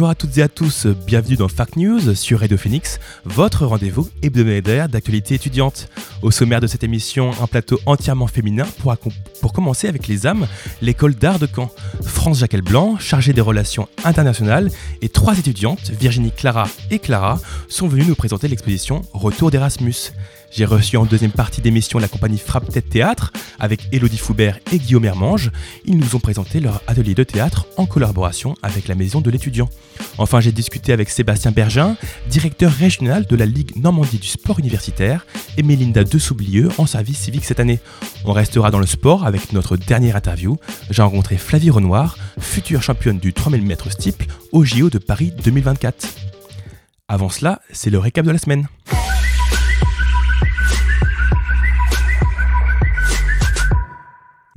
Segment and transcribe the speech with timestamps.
[0.00, 4.08] Bonjour à toutes et à tous, bienvenue dans Fact News sur Radio Phoenix, votre rendez-vous
[4.22, 5.90] hebdomadaire d'actualité étudiante.
[6.22, 10.46] Au sommaire de cette émission, un plateau entièrement féminin pour, commencer avec les âmes,
[10.80, 11.70] l'école d'art de Caen.
[12.00, 14.70] France Jacquel Blanc, chargée des relations internationales,
[15.02, 17.38] et trois étudiantes, Virginie Clara et Clara,
[17.68, 20.12] sont venues nous présenter l'exposition Retour d'Erasmus.
[20.50, 24.78] J'ai reçu en deuxième partie d'émission la compagnie Frappe Tête Théâtre avec Elodie Foubert et
[24.78, 25.52] Guillaume Hermange.
[25.84, 29.68] Ils nous ont présenté leur atelier de théâtre en collaboration avec la Maison de l'étudiant.
[30.18, 31.96] Enfin, j'ai discuté avec Sébastien Bergin,
[32.28, 35.24] directeur régional de la Ligue Normandie du sport universitaire,
[35.56, 37.78] et Mélinda Dessoublieux en service civique cette année.
[38.24, 40.58] On restera dans le sport avec notre dernière interview.
[40.90, 46.08] J'ai rencontré Flavie Renoir, future championne du 3000 mètres steeple au JO de Paris 2024.
[47.08, 48.68] Avant cela, c'est le récap de la semaine.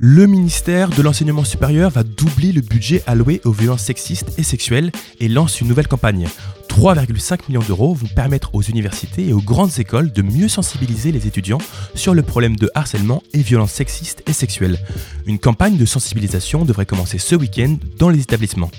[0.06, 4.92] Le ministère de l'Enseignement supérieur va doubler le budget alloué aux violences sexistes et sexuelles
[5.18, 6.28] et lance une nouvelle campagne.
[6.68, 11.26] 3,5 millions d'euros vont permettre aux universités et aux grandes écoles de mieux sensibiliser les
[11.26, 11.56] étudiants
[11.94, 14.78] sur le problème de harcèlement et violences sexistes et sexuelles.
[15.24, 18.70] Une campagne de sensibilisation devrait commencer ce week-end dans les établissements.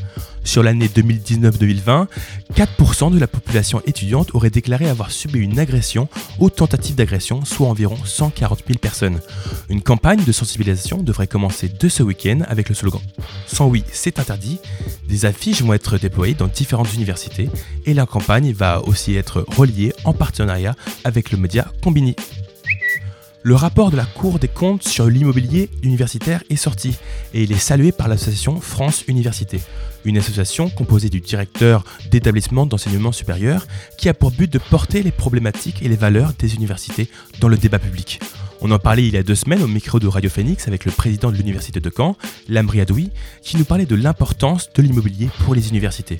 [0.46, 2.08] Sur l'année 2019-2020,
[2.54, 6.08] 4% de la population étudiante aurait déclaré avoir subi une agression
[6.40, 9.20] ou tentative d'agression, soit environ 140 000 personnes.
[9.70, 13.02] Une campagne de sensibilisation devrait commencer de ce week-end avec le slogan
[13.48, 14.60] Sans oui, c'est interdit.
[15.10, 17.50] Des affiches vont être déployées dans différentes universités
[17.86, 22.16] et la campagne va aussi être reliée en partenariat avec le média Combini.
[23.42, 26.96] Le rapport de la Cour des comptes sur l'immobilier universitaire est sorti
[27.34, 29.62] et il est salué par l'association France Université,
[30.06, 33.68] une association composée du directeur d'établissement d'enseignement supérieur
[33.98, 37.10] qui a pour but de porter les problématiques et les valeurs des universités
[37.42, 38.20] dans le débat public.
[38.62, 40.92] On en parlait il y a deux semaines au micro de Radio Phoenix avec le
[40.92, 42.16] président de l'université de Caen,
[42.48, 43.12] Lamri Adoui,
[43.42, 46.20] qui nous parlait de l'importance de l'immobilier pour les universités.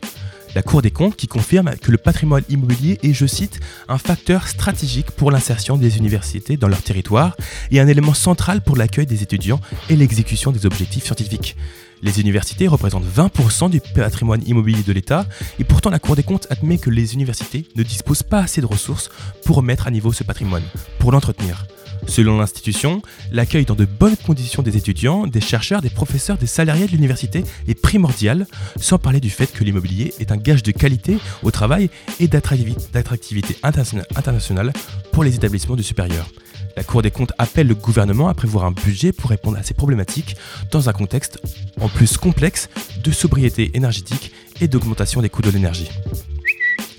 [0.56, 3.60] La Cour des comptes qui confirme que le patrimoine immobilier est, je cite,
[3.90, 7.36] un facteur stratégique pour l'insertion des universités dans leur territoire
[7.72, 9.60] et un élément central pour l'accueil des étudiants
[9.90, 11.58] et l'exécution des objectifs scientifiques.
[12.06, 15.26] Les universités représentent 20% du patrimoine immobilier de l'État
[15.58, 18.68] et pourtant la Cour des comptes admet que les universités ne disposent pas assez de
[18.68, 19.10] ressources
[19.44, 20.62] pour remettre à niveau ce patrimoine,
[21.00, 21.66] pour l'entretenir.
[22.08, 23.02] Selon l'institution,
[23.32, 27.44] l'accueil dans de bonnes conditions des étudiants, des chercheurs, des professeurs, des salariés de l'université
[27.68, 28.46] est primordial,
[28.80, 31.90] sans parler du fait que l'immobilier est un gage de qualité au travail
[32.20, 34.74] et d'attractivité d'attractivité interna- internationale
[35.12, 36.28] pour les établissements du supérieur.
[36.76, 39.74] La Cour des comptes appelle le gouvernement à prévoir un budget pour répondre à ces
[39.74, 40.36] problématiques
[40.72, 41.40] dans un contexte
[41.80, 42.70] en plus complexe
[43.02, 45.90] de sobriété énergétique et d'augmentation des coûts de l'énergie.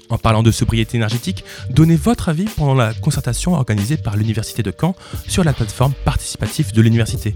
[0.09, 4.73] En parlant de sobriété énergétique, donnez votre avis pendant la concertation organisée par l'Université de
[4.73, 4.95] Caen
[5.27, 7.35] sur la plateforme participative de l'université.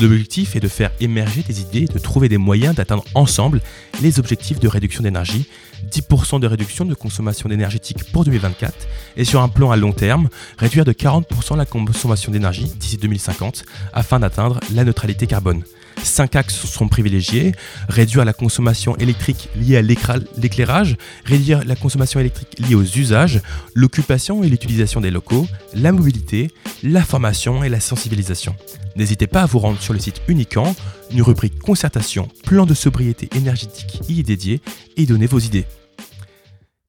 [0.00, 3.60] L'objectif est de faire émerger des idées et de trouver des moyens d'atteindre ensemble
[4.02, 5.46] les objectifs de réduction d'énergie,
[5.90, 8.72] 10% de réduction de consommation d'énergétique pour 2024
[9.16, 10.28] et sur un plan à long terme,
[10.58, 15.62] réduire de 40% la consommation d'énergie d'ici 2050 afin d'atteindre la neutralité carbone.
[16.02, 17.52] Cinq axes sont privilégiés.
[17.88, 23.40] Réduire la consommation électrique liée à l'éclairage, réduire la consommation électrique liée aux usages,
[23.74, 26.50] l'occupation et l'utilisation des locaux, la mobilité,
[26.82, 28.54] la formation et la sensibilisation.
[28.96, 30.74] N'hésitez pas à vous rendre sur le site Unican,
[31.10, 34.60] une rubrique concertation, plan de sobriété énergétique y est dédiée
[34.96, 35.66] et donnez vos idées.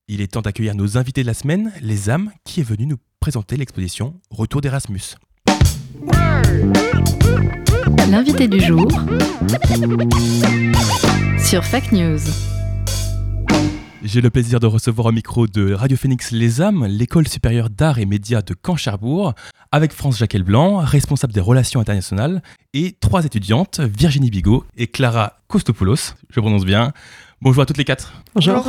[0.08, 2.98] Il est temps d'accueillir nos invités de la semaine, les âmes, qui est venu nous
[3.20, 5.16] présenter l'exposition Retour d'Erasmus.
[8.09, 8.88] L'invité du jour
[11.39, 12.19] sur Fact News.
[14.04, 18.00] J'ai le plaisir de recevoir au micro de Radio Phoenix Les âmes, l'école supérieure d'art
[18.00, 19.33] et médias de Caen-Cherbourg,
[19.72, 22.42] avec France Jacquel Blanc, responsable des relations internationales,
[22.74, 26.94] et trois étudiantes, Virginie Bigot et Clara Kostopoulos, je prononce bien.
[27.44, 28.14] Bonjour à toutes les quatre.
[28.36, 28.64] Bonjour.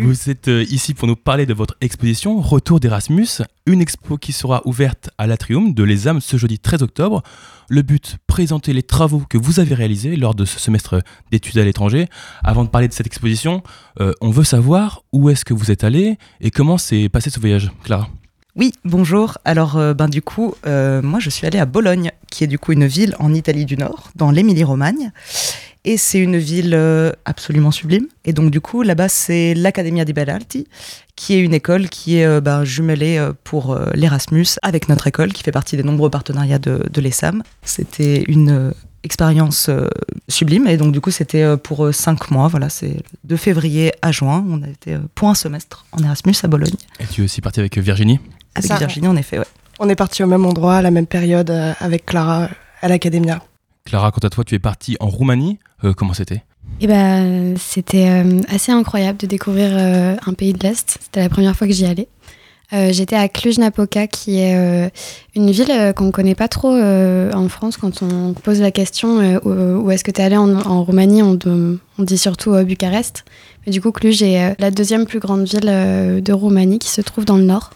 [0.00, 4.32] Vous êtes euh, ici pour nous parler de votre exposition Retour d'Erasmus, une expo qui
[4.32, 7.22] sera ouverte à l'Atrium de Les âmes ce jeudi 13 octobre.
[7.68, 11.64] Le but, présenter les travaux que vous avez réalisés lors de ce semestre d'études à
[11.64, 12.06] l'étranger.
[12.42, 13.62] Avant de parler de cette exposition,
[14.00, 17.38] euh, on veut savoir où est-ce que vous êtes allé et comment s'est passé ce
[17.38, 18.08] voyage, Clara?
[18.56, 19.38] Oui, bonjour.
[19.44, 22.58] Alors, euh, ben, du coup, euh, moi, je suis allée à Bologne, qui est du
[22.58, 25.12] coup une ville en Italie du Nord, dans l'Émilie-Romagne.
[25.84, 28.06] Et c'est une ville euh, absolument sublime.
[28.24, 30.38] Et donc, du coup, là-bas, c'est l'Accademia di Belle
[31.16, 35.32] qui est une école qui est euh, ben, jumelée euh, pour l'Erasmus avec notre école,
[35.32, 37.42] qui fait partie des nombreux partenariats de, de l'ESAM.
[37.62, 38.72] C'était une
[39.02, 39.88] expérience euh,
[40.28, 40.66] sublime.
[40.66, 42.48] Et donc, du coup, c'était euh, pour euh, cinq mois.
[42.48, 44.44] Voilà, c'est de février à juin.
[44.48, 46.74] On a été euh, pour un semestre en Erasmus à Bologne.
[46.98, 48.20] Et tu es aussi parti avec Virginie?
[48.54, 48.76] Avec Ça.
[48.76, 49.46] Virginie, en effet, ouais.
[49.78, 52.50] On est parti au même endroit, à la même période, euh, avec Clara,
[52.82, 53.42] à l'Academia.
[53.90, 55.58] Clara, quant à toi, tu es partie en Roumanie.
[55.82, 56.44] Euh, comment c'était?
[56.80, 60.96] Et ben, c'était euh, assez incroyable de découvrir euh, un pays de l'Est.
[61.02, 62.06] C'était la première fois que j'y allais.
[62.72, 64.92] J'étais à Cluj-Napoca, qui est
[65.34, 67.76] une ville qu'on ne connaît pas trop en France.
[67.76, 71.36] Quand on pose la question où, est-ce que tu es allé en, Roumanie, on,
[71.98, 73.24] dit surtout Bucarest.
[73.66, 77.24] Mais du coup, Cluj est la deuxième plus grande ville de Roumanie qui se trouve
[77.24, 77.70] dans le nord.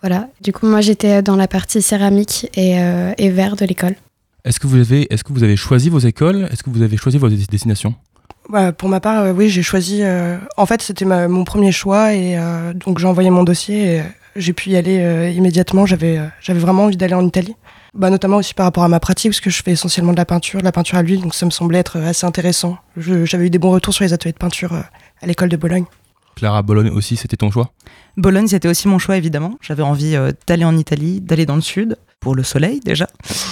[0.00, 0.30] Voilà.
[0.40, 2.78] Du coup, moi, j'étais dans la partie céramique et,
[3.18, 3.96] et verre de l'école.
[4.44, 6.48] Est-ce que, vous avez, est-ce que vous avez choisi vos écoles?
[6.50, 7.94] Est-ce que vous avez choisi vos destinations?
[8.48, 10.02] Ouais, pour ma part, euh, oui, j'ai choisi.
[10.02, 14.02] euh, en fait, c'était mon premier choix et euh, donc j'ai envoyé mon dossier et
[14.34, 15.86] j'ai pu y aller euh, immédiatement.
[15.86, 17.54] J'avais euh, j'avais vraiment envie d'aller en Italie.
[17.94, 20.24] Bah, notamment aussi par rapport à ma pratique, parce que je fais essentiellement de la
[20.24, 22.78] peinture, de la peinture à l'huile, donc ça me semblait être assez intéressant.
[22.96, 24.80] J'avais eu des bons retours sur les ateliers de peinture euh,
[25.20, 25.84] à l'école de Bologne.
[26.34, 27.70] Clara, Bologne aussi, c'était ton choix?
[28.16, 29.58] Bologne, c'était aussi mon choix, évidemment.
[29.60, 33.06] J'avais envie euh, d'aller en Italie, d'aller dans le sud, pour le soleil déjà,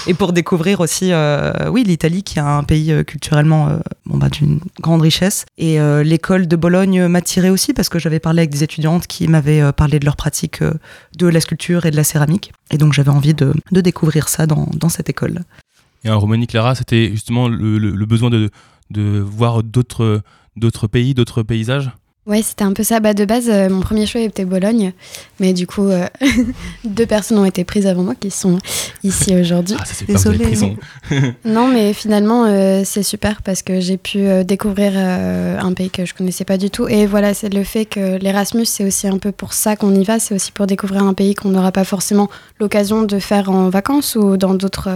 [0.06, 4.16] et pour découvrir aussi, euh, oui, l'Italie, qui est un pays euh, culturellement euh, bon,
[4.16, 5.44] bah, d'une grande richesse.
[5.58, 9.72] Et l'école de Bologne m'attirait aussi, parce que j'avais parlé avec des étudiantes qui m'avaient
[9.72, 10.62] parlé de leur pratique
[11.18, 12.52] de la sculpture et de la céramique.
[12.70, 15.40] Et donc j'avais envie de, de découvrir ça dans, dans cette école.
[16.04, 18.50] Et en Roumanie, Clara, c'était justement le, le- le besoin de,
[18.90, 20.22] de voir d'autres,
[20.56, 21.90] d'autres pays, d'autres paysages?
[22.26, 23.00] Ouais, c'était un peu ça.
[23.00, 24.92] Bah, de base, euh, mon premier choix était Bologne,
[25.40, 26.06] mais du coup, euh,
[26.84, 28.58] deux personnes ont été prises avant moi qui sont
[29.02, 29.74] ici aujourd'hui.
[29.80, 30.30] Ah, ça c'est pas son-
[31.44, 36.14] Non, mais finalement, euh, c'est super parce que j'ai pu découvrir un pays que je
[36.14, 36.86] connaissais pas du tout.
[36.88, 40.04] Et voilà, c'est le fait que l'Erasmus, c'est aussi un peu pour ça qu'on y
[40.04, 40.18] va.
[40.20, 42.28] C'est aussi pour découvrir un pays qu'on n'aura pas forcément
[42.60, 44.90] l'occasion de faire en vacances ou dans d'autres.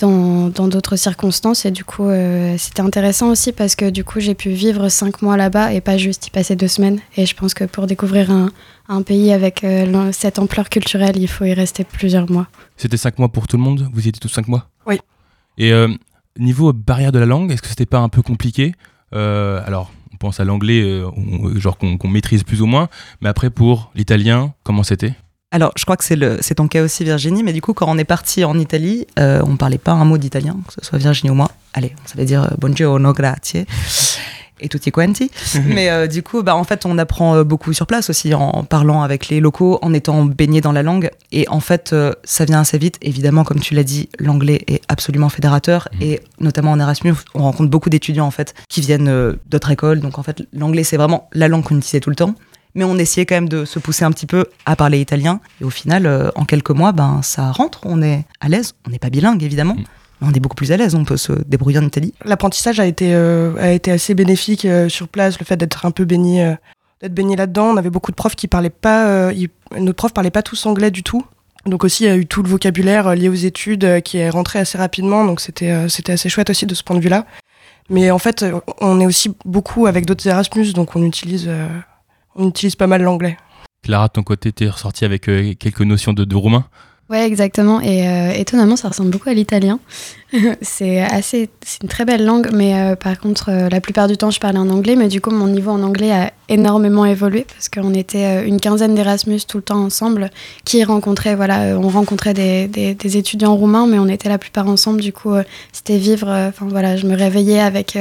[0.00, 4.18] Dans dans d'autres circonstances et du coup euh, c'était intéressant aussi parce que du coup
[4.20, 6.98] j'ai pu vivre cinq mois là-bas et pas juste y passer deux semaines.
[7.16, 8.50] Et je pense que pour découvrir un,
[8.88, 12.46] un pays avec euh, cette ampleur culturelle il faut y rester plusieurs mois.
[12.76, 13.88] C'était cinq mois pour tout le monde?
[13.92, 14.68] Vous y étiez tous cinq mois?
[14.86, 14.98] Oui.
[15.58, 15.88] Et euh,
[16.38, 18.74] niveau barrière de la langue, est-ce que c'était pas un peu compliqué?
[19.14, 22.88] Euh, Alors, on pense à l'anglais, euh, genre qu'on qu'on maîtrise plus ou moins,
[23.20, 25.14] mais après pour l'italien, comment c'était?
[25.52, 28.04] Alors, je crois que c'est ton cas aussi, Virginie, mais du coup, quand on est
[28.04, 31.34] parti en Italie, euh, on parlait pas un mot d'italien, que ce soit Virginie ou
[31.34, 31.50] moi.
[31.74, 33.66] Allez, on savait dire euh, buongiorno, grazie
[34.60, 35.30] et tutti quanti.
[35.66, 38.64] mais euh, du coup, bah, en fait, on apprend euh, beaucoup sur place aussi en
[38.64, 41.10] parlant avec les locaux, en étant baigné dans la langue.
[41.32, 42.96] Et en fait, euh, ça vient assez vite.
[43.02, 45.88] Évidemment, comme tu l'as dit, l'anglais est absolument fédérateur.
[46.00, 50.00] Et notamment en Erasmus, on rencontre beaucoup d'étudiants en fait qui viennent euh, d'autres écoles.
[50.00, 52.34] Donc en fait, l'anglais, c'est vraiment la langue qu'on utilisait tout le temps
[52.74, 55.40] mais on essayait quand même de se pousser un petit peu à parler italien.
[55.60, 58.74] Et au final, euh, en quelques mois, ben ça rentre, on est à l'aise.
[58.86, 59.84] On n'est pas bilingue évidemment, Mm.
[60.20, 60.94] mais on est beaucoup plus à l'aise.
[60.94, 62.14] On peut se débrouiller en Italie.
[62.24, 65.90] L'apprentissage a été euh, a été assez bénéfique euh, sur place, le fait d'être un
[65.90, 66.54] peu baigné euh,
[67.02, 67.66] d'être baigné là-dedans.
[67.66, 69.48] On avait beaucoup de profs qui parlaient pas, euh, ils-
[69.80, 71.24] nos profs parlaient pas tous anglais du tout.
[71.66, 74.16] Donc aussi, il y a eu tout le vocabulaire euh, lié aux études euh, qui
[74.18, 75.24] est rentré assez rapidement.
[75.24, 77.26] Donc c'était euh, c'était assez chouette aussi de ce point de vue-là.
[77.90, 78.44] Mais en fait,
[78.80, 81.66] on est aussi beaucoup avec d'autres Erasmus, donc on utilise euh,
[82.40, 83.36] on utilise pas mal l'anglais.
[83.82, 86.64] Clara, de ton côté, t'es ressorti avec euh, quelques notions de, de roumain
[87.08, 87.80] Ouais, exactement.
[87.80, 89.80] Et euh, étonnamment, ça ressemble beaucoup à l'italien.
[90.62, 94.16] c'est assez, c'est une très belle langue, mais euh, par contre, euh, la plupart du
[94.16, 94.94] temps, je parlais en anglais.
[94.94, 98.60] Mais du coup, mon niveau en anglais a énormément évolué parce qu'on était euh, une
[98.60, 100.30] quinzaine d'Erasmus tout le temps ensemble,
[100.64, 104.38] qui rencontraient, voilà, euh, on rencontrait des, des, des étudiants roumains, mais on était la
[104.38, 105.00] plupart ensemble.
[105.00, 105.42] Du coup, euh,
[105.72, 106.28] c'était vivre.
[106.28, 107.98] euh, Enfin voilà, je me réveillais avec.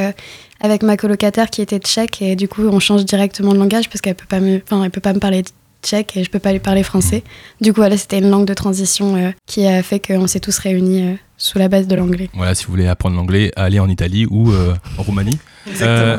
[0.59, 4.01] Avec ma colocataire qui était tchèque et du coup on change directement de langage parce
[4.01, 5.43] qu'elle peut pas me enfin elle peut pas me parler
[5.81, 7.23] tchèque et je peux pas lui parler français.
[7.61, 10.57] Du coup voilà c'était une langue de transition euh, qui a fait qu'on s'est tous
[10.57, 12.29] réunis euh, sous la base de l'anglais.
[12.33, 15.39] Voilà, si vous voulez apprendre l'anglais, allez en Italie ou euh, en Roumanie.
[15.81, 16.17] Euh,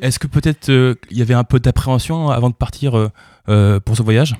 [0.00, 3.10] Est-ce que peut-être euh, il y avait un peu d'appréhension avant de partir euh,
[3.50, 4.34] euh, pour ce voyage?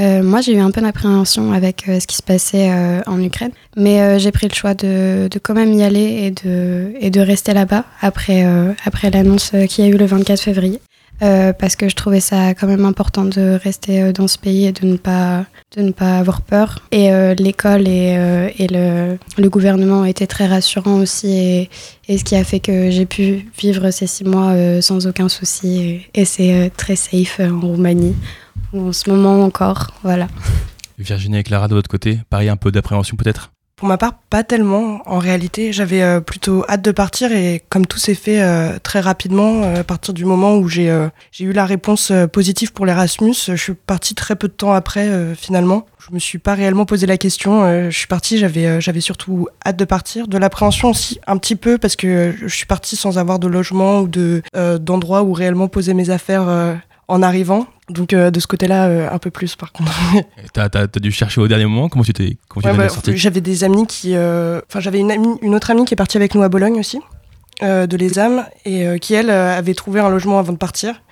[0.00, 3.22] Euh, moi, j'ai eu un peu d'appréhension avec euh, ce qui se passait euh, en
[3.22, 6.92] Ukraine, mais euh, j'ai pris le choix de, de quand même y aller et de,
[6.98, 8.44] et de rester là-bas après,
[8.84, 10.80] après l'annonce qu'il y a eu le 24 février.
[11.20, 14.84] Parce que je trouvais ça quand même important de rester dans ce pays et de
[14.84, 16.80] ne pas, de ne pas avoir peur.
[16.90, 17.08] Et
[17.38, 21.70] l'école et, et le, le gouvernement étaient très rassurants aussi, et,
[22.08, 25.78] et ce qui a fait que j'ai pu vivre ces six mois sans aucun souci.
[26.14, 28.14] Et, et c'est très safe en Roumanie
[28.74, 30.28] en ce moment encore, voilà.
[30.98, 33.50] Virginie et Clara, de votre côté, pareil, un peu d'appréhension peut-être?
[33.76, 35.02] Pour ma part, pas tellement.
[35.04, 39.00] En réalité, j'avais euh, plutôt hâte de partir et comme tout s'est fait euh, très
[39.00, 41.08] rapidement, euh, à partir du moment où j'ai euh,
[41.40, 45.08] eu la réponse euh, positive pour l'Erasmus, je suis partie très peu de temps après
[45.08, 45.86] euh, finalement.
[46.08, 47.64] Je me suis pas réellement posé la question.
[47.64, 50.28] euh, je suis partie, j'avais euh, j'avais surtout hâte de partir.
[50.28, 53.48] De l'appréhension aussi un petit peu parce que euh, je suis partie sans avoir de
[53.48, 56.74] logement ou de euh, d'endroit où réellement poser mes affaires euh,
[57.08, 57.66] en arrivant.
[57.90, 59.92] Donc euh, de ce côté-là, euh, un peu plus par contre.
[60.52, 64.14] T'as as, dû chercher au dernier moment Comment tu t'es Ouais, J'avais des amis qui.
[64.14, 66.78] euh, Enfin, j'avais une, amie, une autre amie qui est partie avec nous à Bologne
[66.78, 67.00] aussi,
[67.62, 71.02] de l'ESAM, et qui, elle, avait trouvé un logement avant de partir.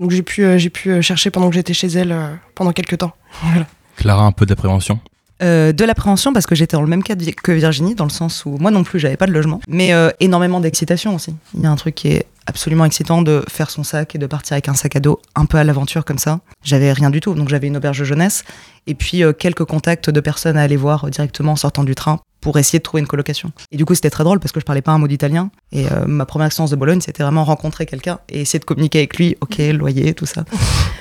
[0.00, 2.16] Donc j'ai pu, j'ai pu chercher pendant que j'étais chez elle
[2.54, 3.12] pendant quelques temps.
[3.42, 3.66] Voilà.
[3.96, 5.00] Clara, un peu d'appréhension
[5.42, 8.44] Euh, de l'appréhension parce que j'étais dans le même cas que Virginie, dans le sens
[8.46, 11.34] où moi non plus j'avais pas de logement, mais euh, énormément d'excitation aussi.
[11.54, 14.26] Il y a un truc qui est absolument excitant de faire son sac et de
[14.26, 16.40] partir avec un sac à dos un peu à l'aventure comme ça.
[16.62, 18.44] J'avais rien du tout, donc j'avais une auberge de jeunesse
[18.86, 22.20] et puis euh, quelques contacts de personnes à aller voir directement en sortant du train
[22.40, 23.52] pour essayer de trouver une colocation.
[23.70, 25.86] Et du coup c'était très drôle parce que je parlais pas un mot d'italien et
[25.86, 29.16] euh, ma première expérience de Bologne c'était vraiment rencontrer quelqu'un et essayer de communiquer avec
[29.16, 30.44] lui, ok, loyer, tout ça.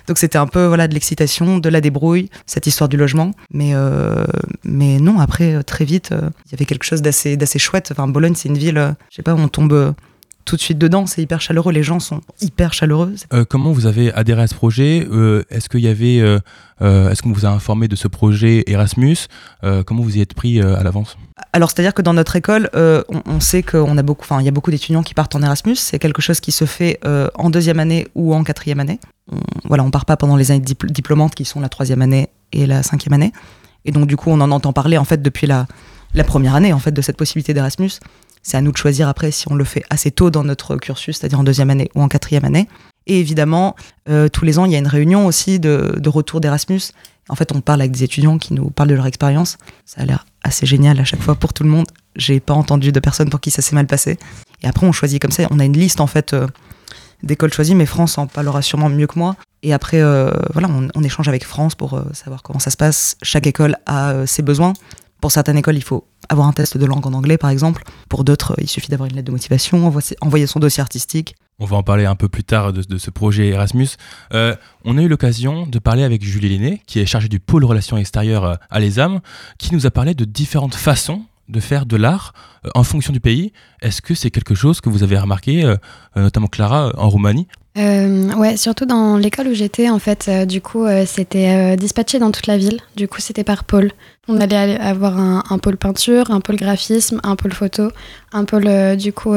[0.08, 3.32] Donc c'était un peu voilà de l'excitation, de la débrouille, cette histoire du logement.
[3.52, 4.26] Mais euh,
[4.64, 7.90] mais non, après euh, très vite, euh, il y avait quelque chose d'assez d'assez chouette.
[7.92, 9.94] Enfin Bologne, c'est une ville, euh, je sais pas, où on tombe
[10.46, 11.06] tout de suite dedans.
[11.06, 11.72] C'est hyper chaleureux.
[11.72, 13.14] Les gens sont hyper chaleureux.
[13.34, 15.08] Euh, comment vous avez adhéré à ce projet?
[15.12, 19.18] Euh, Est-ce qu'il y avait, euh, est-ce qu'on vous a informé de ce projet Erasmus?
[19.86, 21.18] Comment vous y êtes pris à l'avance?
[21.54, 24.50] Alors c'est-à-dire que dans notre école, on, on sait qu'on a beaucoup, enfin il y
[24.50, 25.76] a beaucoup d'étudiants qui partent en Erasmus.
[25.76, 27.00] C'est quelque chose qui se fait
[27.36, 29.00] en deuxième année ou en quatrième année.
[29.32, 32.30] On, voilà, on part pas pendant les années dipl- diplômantes qui sont la troisième année
[32.52, 33.32] et la cinquième année.
[33.86, 35.68] Et donc du coup, on en entend parler en fait depuis la,
[36.14, 37.92] la première année en fait de cette possibilité d'Erasmus.
[38.44, 41.18] C'est à nous de choisir après si on le fait assez tôt dans notre cursus,
[41.18, 42.68] c'est-à-dire en deuxième année ou en quatrième année.
[43.08, 43.76] Et évidemment,
[44.10, 46.82] euh, tous les ans, il y a une réunion aussi de, retour d'Erasmus.
[47.30, 49.58] En fait, on parle avec des étudiants qui nous parlent de leur expérience.
[49.86, 51.88] Ça a l'air assez génial à chaque fois pour tout le monde.
[52.16, 54.18] J'ai pas entendu de personne pour qui ça s'est mal passé.
[54.62, 55.44] Et après, on choisit comme ça.
[55.52, 56.48] On a une liste en fait euh,
[57.24, 59.36] d'écoles choisies, mais France en parlera sûrement mieux que moi.
[59.64, 63.16] Et après, euh, voilà, on, échange avec France pour savoir comment ça se passe.
[63.22, 64.74] Chaque école a ses besoins.
[65.22, 67.84] Pour certaines écoles, il faut avoir un test de langue en anglais, par exemple.
[68.10, 69.88] Pour d'autres, il suffit d'avoir une lettre de motivation,
[70.22, 71.36] envoyer- son dossier artistique.
[71.60, 73.90] On va en parler un peu plus tard de, de ce projet Erasmus.
[74.34, 77.64] Euh, on a eu l'occasion de parler avec Julie Lenné, qui est chargée du pôle
[77.66, 79.20] relations extérieures euh, à l'ESAM,
[79.60, 82.34] qui nous a parlé de différentes façons de faire de l'art
[82.66, 83.54] euh, en fonction du pays.
[83.82, 85.76] Est-ce que c'est quelque chose que vous avez remarqué, euh,
[86.18, 87.48] euh, notamment Clara, en Roumanie?
[87.78, 92.48] Euh, ouais, surtout dans l'école où j'étais, en fait, du coup, c'était dispatché dans toute
[92.48, 92.82] la ville.
[92.98, 93.92] Du coup, c'était par pôle.
[94.28, 97.90] On allait avoir un, un pôle peinture, un pôle graphisme, un pôle photo,
[98.34, 99.34] un pôle, du coup,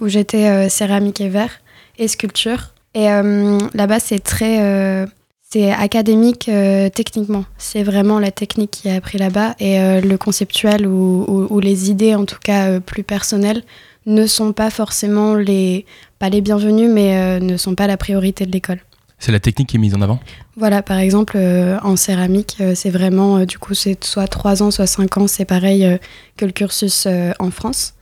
[0.00, 1.60] où j'étais céramique et verre
[1.96, 2.70] et sculpture.
[2.94, 5.06] Et là-bas, c'est très.
[5.52, 7.44] C'est académique euh, techniquement.
[7.58, 9.56] C'est vraiment la technique qui est appris là-bas.
[9.58, 13.64] Et euh, le conceptuel ou, ou- ou les idées, en tout cas euh, plus personnelles,
[14.06, 15.86] ne sont pas forcément les
[16.20, 18.78] pas les bienvenus, mais ne sont pas la priorité de l'école.
[19.18, 20.20] C'est la technique qui est mise en avant?
[20.56, 21.38] Voilà, par exemple,
[21.82, 25.98] en céramique, c'est vraiment, du coup, c'est soit 3 ans, soit 5 ans, c'est pareil
[26.36, 27.06] que le cursus
[27.38, 27.94] en France.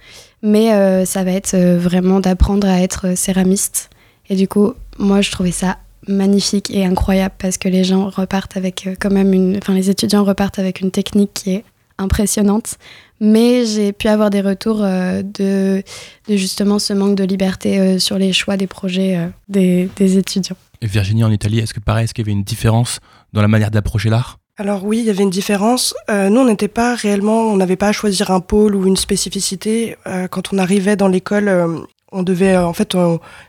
[0.42, 0.70] Mais
[1.04, 3.90] ça va être vraiment d'apprendre à être céramiste.
[4.30, 5.78] Et du coup, moi, je trouvais ça
[6.08, 9.56] magnifique et incroyable parce que les gens repartent avec euh, quand même une.
[9.58, 11.64] Enfin, les étudiants repartent avec une technique qui est
[11.98, 12.76] impressionnante.
[13.20, 15.82] Mais j'ai pu avoir des retours euh, de,
[16.28, 20.18] de justement ce manque de liberté euh, sur les choix des projets euh, des, des
[20.18, 20.56] étudiants.
[20.80, 23.00] Et Virginie, en Italie, est-ce que pareil, est-ce qu'il y avait une différence
[23.32, 24.38] dans la manière d'approcher l'art?
[24.60, 25.94] Alors oui, il y avait une différence.
[26.10, 28.96] Euh, nous, on n'était pas réellement, on n'avait pas à choisir un pôle ou une
[28.96, 29.96] spécificité.
[30.06, 31.78] Euh, quand on arrivait dans l'école, euh,
[32.12, 32.96] on devait, euh, en fait,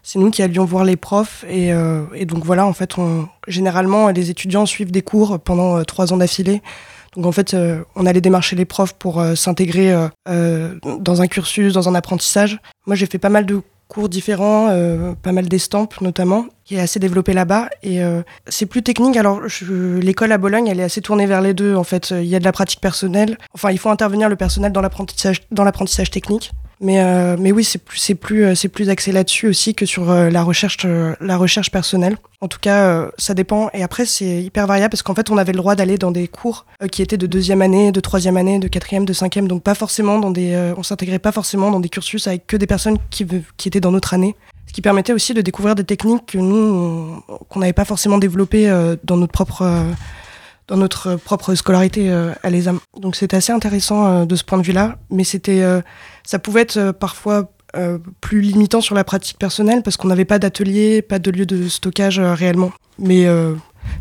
[0.04, 3.28] c'est nous qui allions voir les profs et, euh, et donc voilà, en fait, on,
[3.48, 6.62] généralement, les étudiants suivent des cours pendant euh, trois ans d'affilée.
[7.16, 7.56] Donc en fait,
[7.96, 9.92] on allait démarcher les profs pour s'intégrer
[10.28, 12.60] dans un cursus, dans un apprentissage.
[12.86, 14.68] Moi, j'ai fait pas mal de cours différents,
[15.24, 17.70] pas mal d'estampes notamment, qui est assez développé là-bas.
[17.82, 18.00] Et
[18.48, 19.18] c'est plus technique.
[19.18, 21.74] Alors, l'école à Bologne, elle est assez tournée vers les deux.
[21.74, 23.40] En fait, il y a de la pratique personnelle.
[23.56, 26.52] Enfin, il faut intervenir le personnel dans l'apprentissage, dans l'apprentissage technique.
[26.82, 29.86] Mais, euh, mais oui, c'est plus, c'est plus, euh, c'est plus axé là-dessus aussi que
[29.86, 32.16] sur euh, la recherche, euh, la recherche personnelle.
[32.40, 33.70] En tout cas, ça dépend.
[33.74, 36.30] Et après, c'est hyper variable parce qu'en fait, on avait le droit d'aller dans des
[36.30, 39.48] cours qui étaient de deuxième année, de troisième année, de quatrième, de cinquième.
[39.50, 42.66] Donc pas forcément dans des, on s'intégrait pas forcément dans des cursus avec que des
[42.68, 44.38] personnes qui, qui étaient dans notre année.
[44.68, 46.56] Ce qui permettait aussi de découvrir des techniques que nous,
[47.28, 48.70] on- qu'on n'avait pas forcément développées
[49.04, 49.84] dans notre propre,
[50.70, 52.10] dans notre propre scolarité
[52.42, 52.80] à l'ESAM.
[52.98, 55.62] Donc c'était assez intéressant de ce point de vue-là, mais c'était,
[56.30, 60.26] ça pouvait être euh, parfois euh, plus limitant sur la pratique personnelle parce qu'on n'avait
[60.26, 62.72] pas d'atelier, pas de lieu de stockage euh, réellement.
[63.00, 63.56] Mais, euh,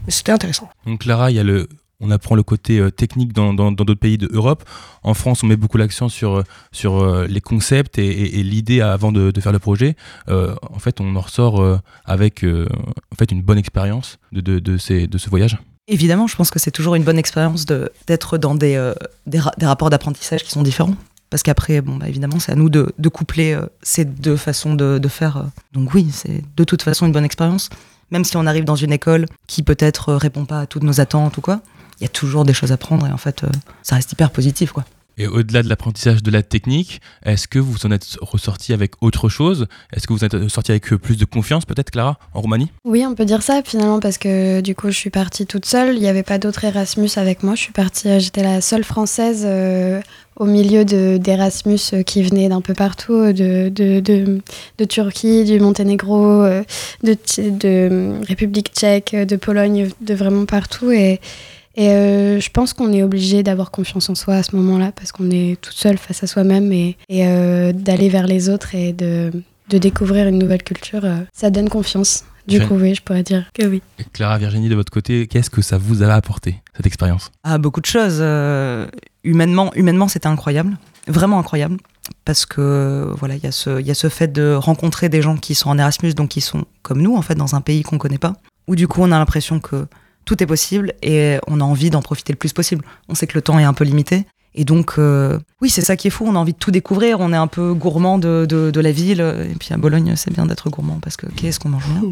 [0.05, 0.69] mais c'était intéressant.
[0.87, 1.69] Donc Clara, il y a le
[2.01, 4.63] on apprend le côté euh, technique dans dans- dans d'autres pays d'Europe.
[5.03, 8.81] En France, on met beaucoup l'accent sur, sur euh, les concepts et, et- et l'idée
[8.83, 9.97] avant de, de faire le projet.
[10.29, 12.69] Euh, en fait, on en ressort euh, avec euh,
[13.13, 15.57] en fait, une bonne expérience de, de, de, ces, de ce voyage.
[15.89, 18.93] Évidemment, je pense que c'est toujours une bonne expérience de- d'être dans des, euh,
[19.27, 20.95] des, ra- des rapports d'apprentissage qui sont différents.
[21.31, 24.75] Parce qu'après, bon, bah, évidemment, c'est à nous de, de coupler euh, ces deux façons
[24.75, 25.37] de, de faire.
[25.39, 25.43] euh.
[25.73, 27.69] Donc oui, c'est de toute façon une bonne expérience.
[28.11, 31.01] Même si on arrive dans une école qui peut-être euh, répond pas à toutes nos
[31.01, 31.61] attentes ou quoi,
[32.01, 33.49] il y a toujours des choses à prendre et en fait, euh,
[33.83, 34.73] ça reste hyper positif.
[34.73, 34.85] quoi.
[35.21, 39.29] Et au-delà de l'apprentissage de la technique, est-ce que vous en êtes ressorti avec autre
[39.29, 39.67] chose?
[39.93, 42.71] Est-ce que vous êtes ressorti avec plus de confiance, peut-être, Clara, en Roumanie?
[42.85, 45.97] Oui, on peut dire ça finalement parce que du coup, je suis partie toute seule.
[45.97, 47.57] Il n'y avait pas d'autres Erasmus avec moi.
[47.57, 50.01] Je suis partie, j'étais la seule française euh,
[50.39, 54.41] au milieu de- d'Erasmus euh, qui venaient d'un peu partout, euh, de, de,
[54.79, 56.63] de, Turquie, du Monténégro, euh,
[57.03, 60.91] de, République tchèque, de Pologne, de vraiment partout.
[60.93, 61.21] Et,
[61.77, 61.89] et
[62.41, 65.61] je pense qu'on est obligé d'avoir confiance en soi à ce moment-là parce qu'on est
[65.61, 67.23] toute seule face à soi-même et, et
[67.73, 69.31] d'aller vers les autres et de,
[69.71, 71.03] découvrir une nouvelle culture,
[71.33, 72.25] ça donne confiance.
[72.49, 73.83] Du coup, oui, je pourrais dire que oui.
[73.99, 77.31] Et Clara, Virginie, de votre côté, qu'est-ce que ça vous a apporté, cette expérience?
[77.45, 78.19] Ah, beaucoup de choses.
[78.21, 78.87] euh,
[79.25, 80.77] humainement, humainement c'était incroyable.
[81.07, 81.77] Vraiment incroyable.
[82.25, 85.21] Parce que voilà, il y, a ce- il y a ce fait de rencontrer des
[85.21, 87.83] gens qui sont en Erasmus, donc qui sont comme nous, en fait, dans un pays
[87.83, 88.35] qu'on connaît pas.
[88.67, 89.87] Où du coup, on a l'impression que
[90.25, 92.85] tout est possible et on a envie d'en profiter le plus possible.
[93.09, 94.27] On sait que le temps est un peu limité.
[94.61, 96.25] Et donc, euh, oui, c'est ça qui est fou.
[96.27, 97.21] On a envie de tout découvrir.
[97.21, 99.21] On est un peu gourmand de, de, de la ville.
[99.21, 102.03] Et puis à Bologne, c'est bien d'être gourmand parce que qu'est-ce qu'on mange bien.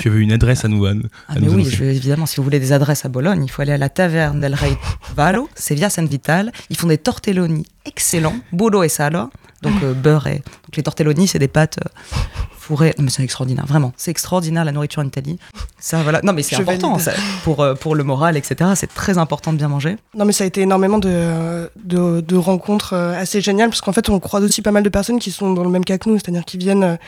[0.00, 0.92] Tu avais une adresse à nous, à,
[1.28, 3.62] Ah, mais nous oui, je- évidemment, si vous voulez des adresses à Bologne, il faut
[3.62, 4.76] aller à la taverne del Rey
[5.16, 6.52] Valo, c'est via San Vital.
[6.70, 9.28] Ils font des tortelloni excellents, burro et salo,
[9.62, 10.36] donc euh, beurre et.
[10.36, 12.16] Donc les tortelloni, c'est des pâtes euh,
[12.56, 12.94] fourrées.
[12.98, 13.92] Non, mais c'est extraordinaire, vraiment.
[13.96, 15.38] C'est extraordinaire la nourriture en Italie.
[15.78, 16.20] Ça, voilà.
[16.22, 17.12] Non, mais c'est Je important ça,
[17.44, 18.70] pour, euh, pour le moral, etc.
[18.74, 19.96] C'est très important de bien manger.
[20.14, 24.08] Non, mais ça a été énormément de, de, de rencontres assez géniales, parce qu'en fait,
[24.10, 26.18] on croise aussi pas mal de personnes qui sont dans le même cas que nous,
[26.18, 26.98] c'est-à-dire qui viennent,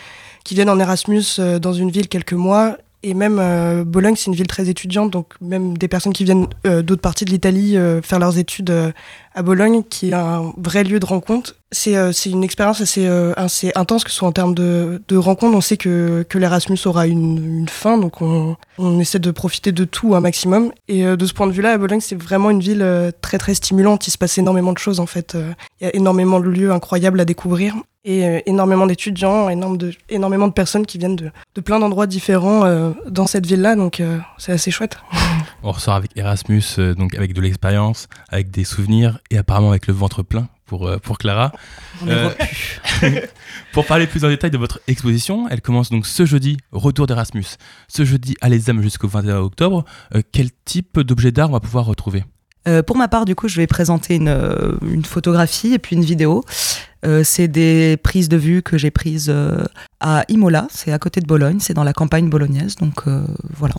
[0.45, 1.25] qui viennent en Erasmus
[1.61, 2.77] dans une ville quelques mois.
[3.03, 6.49] Et même euh, Bologne, c'est une ville très étudiante, donc même des personnes qui viennent
[6.67, 8.93] euh, d'autres parties de l'Italie euh, faire leurs études euh,
[9.35, 11.57] à Bologne, qui est un vrai lieu de rencontre.
[11.73, 15.17] C'est euh, une expérience assez, euh, assez intense, que ce soit en termes de, de
[15.17, 15.57] rencontres.
[15.57, 19.73] On sait que, que l'Erasmus aura une, une fin, donc on, on essaie de profiter
[19.73, 20.71] de tout un maximum.
[20.89, 24.07] Et de ce point de vue-là, Bologne, c'est vraiment une ville très très stimulante.
[24.09, 25.37] Il se passe énormément de choses en fait.
[25.81, 29.93] Il y a énormément de lieux incroyables à découvrir et euh, énormément d'étudiants, énorme de,
[30.09, 33.77] énormément de personnes qui viennent de, de plein d'endroits différents euh, dans cette ville-là.
[33.77, 34.99] Donc euh, c'est assez chouette.
[35.63, 39.87] On ressort avec Erasmus, euh, donc avec de l'expérience, avec des souvenirs et apparemment avec
[39.87, 41.53] le ventre plein pour, euh, pour Clara.
[42.03, 42.71] On Euh, repu.
[43.73, 47.45] Pour parler plus en détail de votre exposition, elle commence donc ce jeudi, retour d'Erasmus.
[47.89, 49.85] Ce jeudi à l'ESAM jusqu'au 21 octobre.
[50.15, 52.25] Euh, quel type d'objet d'art on va pouvoir retrouver?
[52.69, 54.35] Euh, pour ma part, du coup, je vais présenter une,
[54.83, 56.45] une photographie et puis une vidéo.
[57.05, 59.65] Euh, c'est des prises de vue que j'ai prises euh,
[60.01, 63.25] à Imola, c'est à côté de Bologne, c'est dans la campagne bolognaise, donc euh,
[63.57, 63.75] voilà.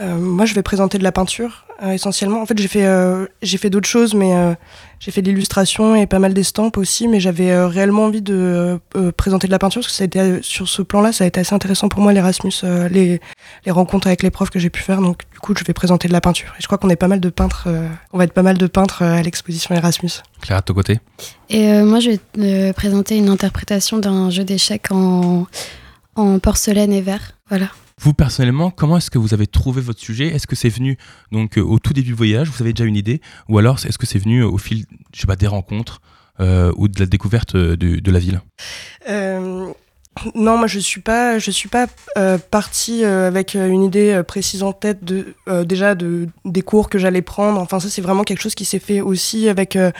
[0.00, 2.40] Euh, moi, je vais présenter de la peinture euh, essentiellement.
[2.40, 4.54] En fait, j'ai fait, euh, j'ai fait d'autres choses, mais euh,
[5.00, 7.08] j'ai fait de l'illustration et pas mal d'estampes aussi.
[7.08, 8.80] Mais j'avais euh, réellement envie de
[9.16, 11.26] présenter de la peinture parce que ça a été, euh, sur ce plan-là, ça a
[11.26, 13.20] été assez intéressant pour moi, l'Erasmus, euh, les,
[13.66, 15.00] les rencontres avec les profs que j'ai pu faire.
[15.02, 16.52] Donc, du coup, je vais présenter de la peinture.
[16.58, 17.64] Et je crois qu'on est pas mal de peintres.
[17.66, 20.10] euh, on va être pas mal de peintres euh, à l'exposition Erasmus.
[20.40, 21.00] Clara, de ton côté?
[21.50, 25.46] Et euh, moi, je vais présenter une interprétation d'un jeu d'échecs en,
[26.16, 27.32] en porcelaine et verre.
[27.48, 27.66] Voilà.
[28.02, 30.26] Vous personnellement, comment est-ce que vous avez trouvé votre sujet?
[30.26, 30.98] Est-ce que c'est venu
[31.30, 33.20] donc euh, au tout début du voyage Vous avez déjà une idée?
[33.48, 34.86] Ou alors est-ce que c'est venu au fil,
[35.38, 36.00] des rencontres
[36.40, 38.40] euh, ou de la découverte euh, de, la ville?
[39.08, 39.72] Euh,
[40.34, 41.86] non, moi je suis pas, je suis pas
[42.18, 46.26] euh, partie euh, avec euh, une idée euh, précise en tête de euh, déjà de
[46.44, 47.60] des cours que j'allais prendre.
[47.60, 49.92] Enfin ça c'est vraiment quelque chose qui s'est fait aussi avec euh,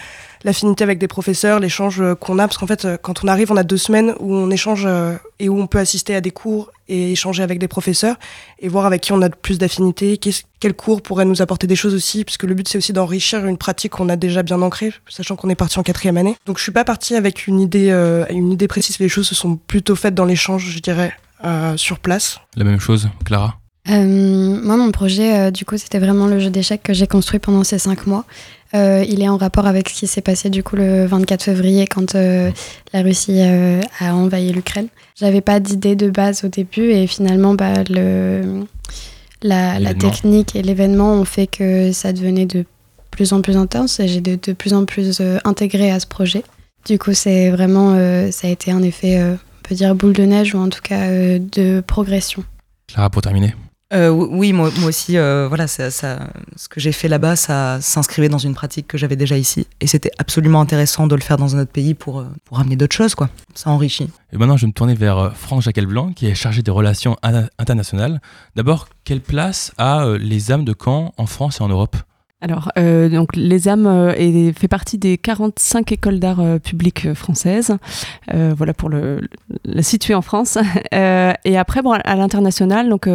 [0.44, 3.52] l'affinité avec des professeurs, l'échange euh, qu'on a parce qu'en fait euh, quand on arrive
[3.52, 6.30] on a deux semaines où on échange euh, et où on peut assister à des
[6.30, 8.16] cours et échanger avec des professeurs
[8.58, 11.66] et voir avec qui on a le plus d'affinité, qu'est-ce- quel cours pourrait nous apporter
[11.66, 14.60] des choses aussi, puisque le but c'est aussi d'enrichir une pratique qu'on a déjà bien
[14.62, 16.36] ancrée, sachant qu'on est parti en quatrième année.
[16.46, 19.34] Donc je suis pas partie avec une idée, euh, une idée précise, les choses se
[19.34, 21.12] sont plutôt faites dans l'échange, je dirais,
[21.44, 22.38] euh, sur place.
[22.56, 23.56] La même chose, Clara?
[23.88, 27.40] Euh, moi, mon projet, euh, du coup, c'était vraiment le jeu d'échecs que j'ai construit
[27.40, 28.24] pendant ces cinq mois.
[28.74, 31.86] Euh, il est en rapport avec ce qui s'est passé du coup le 24 février
[31.86, 32.50] quand euh,
[32.94, 34.88] la Russie euh, a envahi l'Ukraine.
[35.14, 38.64] J'avais pas d'idée de base au début et finalement bah, le,
[39.42, 42.64] la, technique et l'événement ont fait que ça devenait de
[43.10, 46.42] plus en plus intense et j'ai de, de plus en plus intégré à ce projet.
[46.86, 47.94] Du coup, c'est vraiment,
[48.32, 51.08] ça a été un effet, on peut dire boule de neige ou en tout cas
[51.38, 52.42] de progression.
[52.88, 53.54] Clara, pour terminer
[53.92, 58.54] Euh, oui, moi, aussi, euh, voilà, ce que j'ai fait là-bas, ça s'inscrivait dans une
[58.54, 59.66] pratique que j'avais déjà ici.
[59.80, 62.76] Et c'était absolument intéressant de le faire dans un autre pays pour, euh, pour amener
[62.76, 63.28] d'autres choses, quoi.
[63.54, 64.08] Ça enrichit.
[64.32, 67.16] Et maintenant, je vais me tourner vers Franck Jacques Blanc, qui est chargé des relations
[67.22, 68.20] in- internationales.
[68.56, 71.96] D'abord, quelle place a les âmes de Caen en France et en Europe?
[72.42, 77.06] Alors, euh, donc, les âmes euh, est- fait partie des 45 écoles d'art euh, publiques
[77.06, 77.76] euh, françaises.
[78.34, 79.20] Euh, voilà pour le,
[79.80, 80.58] situer en France.
[80.94, 83.08] Euh, et après, à l'international, donc,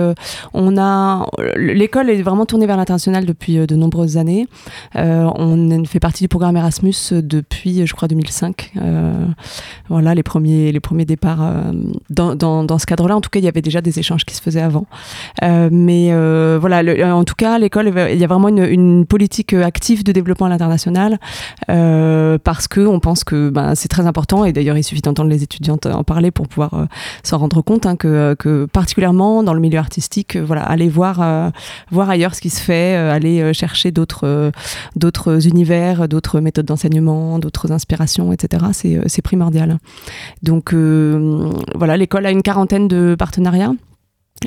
[0.54, 4.48] on a l'école est vraiment tournée vers l'international depuis de nombreuses années.
[4.96, 8.72] On fait partie du programme Erasmus depuis, je crois, 2005.
[8.78, 9.14] Euh,
[9.90, 11.52] voilà les premiers les premiers départs
[12.10, 13.16] dans, dans, ce cadre-là.
[13.16, 14.88] En tout cas, il y avait déjà des échanges qui se faisaient avant.
[15.44, 16.12] Mais
[16.58, 19.17] voilà, en tout cas, l'école, il y a vraiment une, une politique
[19.54, 21.20] euh, active de développement à l'international
[21.70, 25.30] euh, parce que on pense que ben, c'est très important et d'ailleurs il suffit d'entendre
[25.30, 26.86] les étudiantes en parler pour pouvoir euh,
[27.24, 28.36] s'en rendre compte hein, que,
[28.72, 31.52] particulièrement dans le milieu artistique, voilà, aller voir
[31.92, 34.52] voir ailleurs ce qui se fait, aller chercher d'autres
[34.96, 38.66] d'autres univers, d'autres méthodes d'enseignement, d'autres inspirations, etc.
[39.08, 39.78] C'est primordial.
[40.44, 43.74] Donc voilà, l'école a une quarantaine de partenariats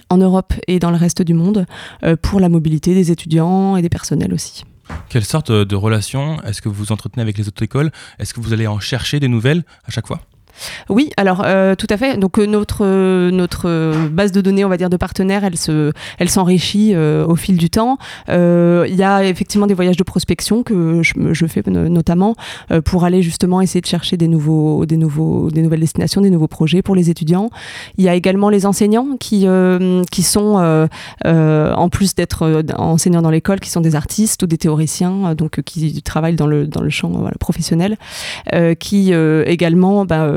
[0.09, 1.67] en Europe et dans le reste du monde
[2.03, 4.65] euh, pour la mobilité des étudiants et des personnels aussi.
[5.09, 7.91] Quelle sorte de relation est-ce que vous entretenez avec les autres écoles?
[8.19, 10.21] Est-ce que vous allez en chercher des nouvelles à chaque fois?
[10.89, 12.17] Oui, alors euh, tout à fait.
[12.19, 15.57] Donc euh, notre euh, notre euh, base de données, on va dire de partenaires, elle
[15.57, 17.99] se elle s'enrichit euh, au fil du temps.
[18.29, 22.35] Il y a effectivement des voyages de prospection que je, fais no- notamment
[22.85, 26.49] pour aller justement essayer de chercher des nouveaux des nouveaux des nouvelles destinations, des nouveaux
[26.49, 27.51] projets pour les étudiants.
[27.97, 29.47] Il y a également les enseignants qui
[30.11, 30.89] qui sont
[31.25, 36.03] en plus d'être enseignants dans l'école, qui sont des artistes ou des théoriciens, donc qui
[36.03, 37.97] travaillent dans le dans le champ voilà, professionnel,
[38.79, 39.13] qui
[39.47, 40.31] également bah,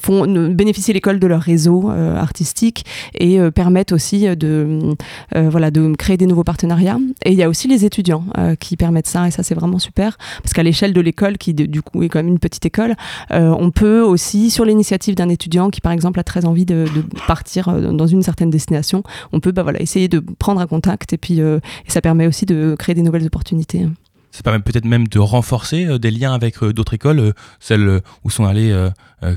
[0.00, 2.84] font ne- bénéficier l'école de leur réseau euh, artistique
[3.18, 4.94] et euh, permettent aussi de
[5.34, 6.98] euh, voilà de créer des nouveaux partenariats.
[7.24, 9.78] Et il y a aussi les étudiants euh, qui permettent ça et ça c'est vraiment
[9.78, 12.94] super parce qu'à l'échelle de l'école qui du coup est quand même une petite école,
[13.30, 16.86] euh, on peut aussi sur l'initiative d'un étudiant qui par exemple a très envie de,
[17.26, 21.12] partir euh, dans une certaine destination, on peut bah, voilà essayer de prendre un contact
[21.12, 23.86] et puis euh, et ça permet aussi de créer des nouvelles opportunités.
[24.32, 28.00] Ça permet peut-être même de renforcer euh, des liens avec euh, d'autres écoles, euh, celles
[28.24, 28.74] où sont allées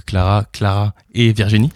[0.05, 1.71] Clara, Clara et Virginie.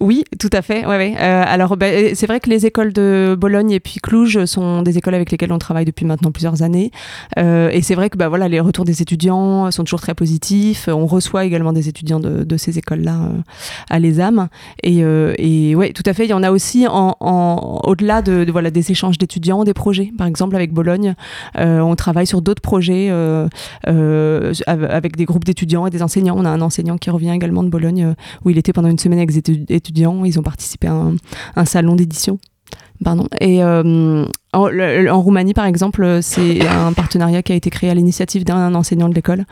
[0.00, 0.84] Oui, tout à fait.
[0.84, 4.82] Euh, alors, bah, euh, c'est vrai que les écoles de Bologne et puis Cluj sont
[4.82, 6.90] des écoles avec lesquelles on travaille depuis maintenant plusieurs années.
[7.38, 10.88] Euh, et c'est vrai que bah, voilà, les retours des étudiants sont toujours très positifs.
[10.88, 13.30] On reçoit également des étudiants de, ces écoles-là
[13.90, 14.48] à l'ESAM.
[14.82, 14.98] Et,
[15.38, 16.24] et ouais, tout à fait.
[16.24, 20.12] Il y en a aussi au-delà de, voilà, des échanges d'étudiants, des projets.
[20.16, 21.14] Par exemple, avec Bologne,
[21.56, 23.50] on travaille sur d'autres projets av-
[24.66, 26.34] avec des groupes d'étudiants et des enseignants.
[26.38, 29.18] On a un enseignant qui revient également de Bologne où il était pendant une semaine
[29.18, 29.83] avec des étu-
[30.24, 31.10] Ils ont participé à
[31.56, 32.38] un salon d'édition.
[33.40, 38.44] Et euh, en, Roumanie, par exemple, c'est un partenariat qui a été créé à l'initiative
[38.44, 39.44] d'un enseignant de l'école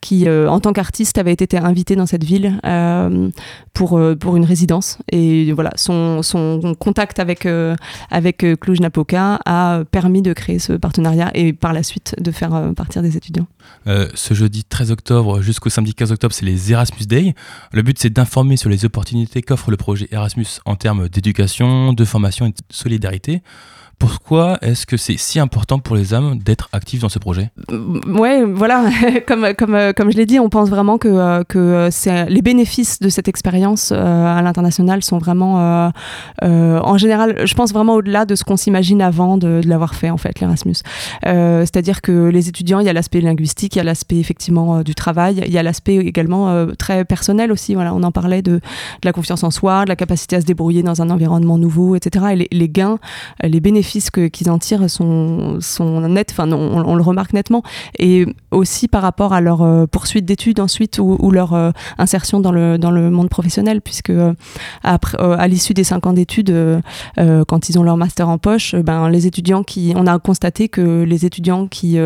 [0.00, 3.30] qui, euh, en tant qu'artiste, avait été invité dans cette ville euh,
[3.74, 4.98] pour, euh, pour une résidence.
[5.12, 7.76] Et voilà, son, son contact avec, euh,
[8.10, 12.54] avec euh, Cluj-Napoca a permis de créer ce partenariat et par la suite de faire
[12.54, 13.46] euh, partir des étudiants.
[13.86, 17.34] Euh, ce jeudi 13 octobre jusqu'au samedi 15 octobre, c'est les Erasmus Day.
[17.72, 22.04] Le but, c'est d'informer sur les opportunités qu'offre le projet Erasmus en termes d'éducation, de
[22.04, 23.42] formation et de solidarité solidarité.
[24.00, 27.50] Pourquoi est-ce que c'est si important pour les âmes d'être actifs dans ce projet?
[28.08, 28.88] Ouais, voilà,
[29.26, 31.58] comme, comme, euh, comme je l'ai dit, on pense vraiment que, euh, que
[32.08, 35.90] euh, les bénéfices de cette expérience à l'international sont vraiment,
[36.40, 40.16] en général, je pense vraiment au-delà de ce qu'on s'imagine avant de, l'avoir fait, en
[40.16, 40.76] fait, l'Erasmus.
[41.22, 44.94] C'est-à-dire que les étudiants, il y a l'aspect linguistique, il y a l'aspect effectivement du
[44.94, 47.74] travail, il y a l'aspect également très personnel aussi.
[47.74, 48.60] Voilà, on en parlait de, de
[49.04, 52.24] la confiance en soi, de la capacité à se débrouiller dans un environnement nouveau, etc.
[52.32, 52.98] Et les, gains,
[53.42, 57.62] les bénéfices que- qu'ils en tirent sont, sont nets, enfin, on, le remarque nettement.
[57.98, 62.52] Et aussi par rapport à leur euh, poursuite d'études ensuite ou, leur euh, insertion dans
[62.52, 64.32] le, dans le monde professionnel, puisque euh,
[64.82, 66.54] après, à l'issue des cinq ans d'études,
[67.48, 71.02] quand ils ont leur master en poche, ben, les étudiants qui, on a constaté que
[71.02, 71.98] les étudiants qui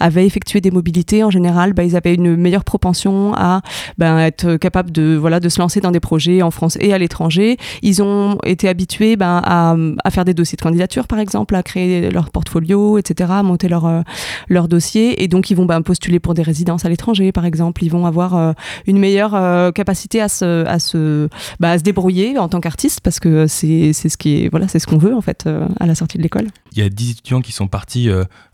[0.00, 3.60] avaient effectué des mobilités, en général, ben, ils avaient une meilleure propension à
[3.98, 6.98] ben, être capables de, voilà, de se lancer dans des projets en France et à
[6.98, 7.56] l'étranger.
[7.82, 9.74] Ils ont été habitués ben, à,
[10.04, 13.42] à faire des dossiers de candidature, par exemple exemple, à créer leur portfolio, etc., à
[13.42, 14.02] monter leur, euh,
[14.48, 15.22] leur dossier.
[15.22, 17.82] Et donc, ils vont bah, postuler pour des résidences à l'étranger, par exemple.
[17.84, 18.52] Ils vont avoir euh,
[18.86, 23.00] une meilleure euh, capacité à se, à, se, bah, à se débrouiller en tant qu'artiste,
[23.00, 25.48] parce que c'est c'est ce qui est, voilà, c'est ce qu'on veut, en fait,
[25.80, 26.48] à la sortie de l'école.
[26.72, 28.08] Il y a 10 étudiants qui sont partis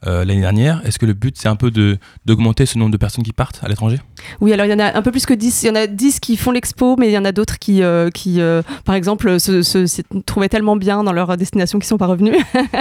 [0.05, 0.81] l'année dernière.
[0.87, 3.61] Est-ce que le but, c'est un peu de- d'augmenter ce nombre de personnes qui partent
[3.65, 3.99] à l'étranger?
[4.41, 5.63] Oui, alors il y en a un peu plus que 10.
[5.65, 7.83] Il y en a 10 qui font l'expo, mais il y en a d'autres qui,
[8.15, 8.41] qui
[8.85, 12.07] par exemple, se, se- se trouvaient tellement bien dans leur destination qu'ils ne sont pas
[12.07, 12.35] revenus.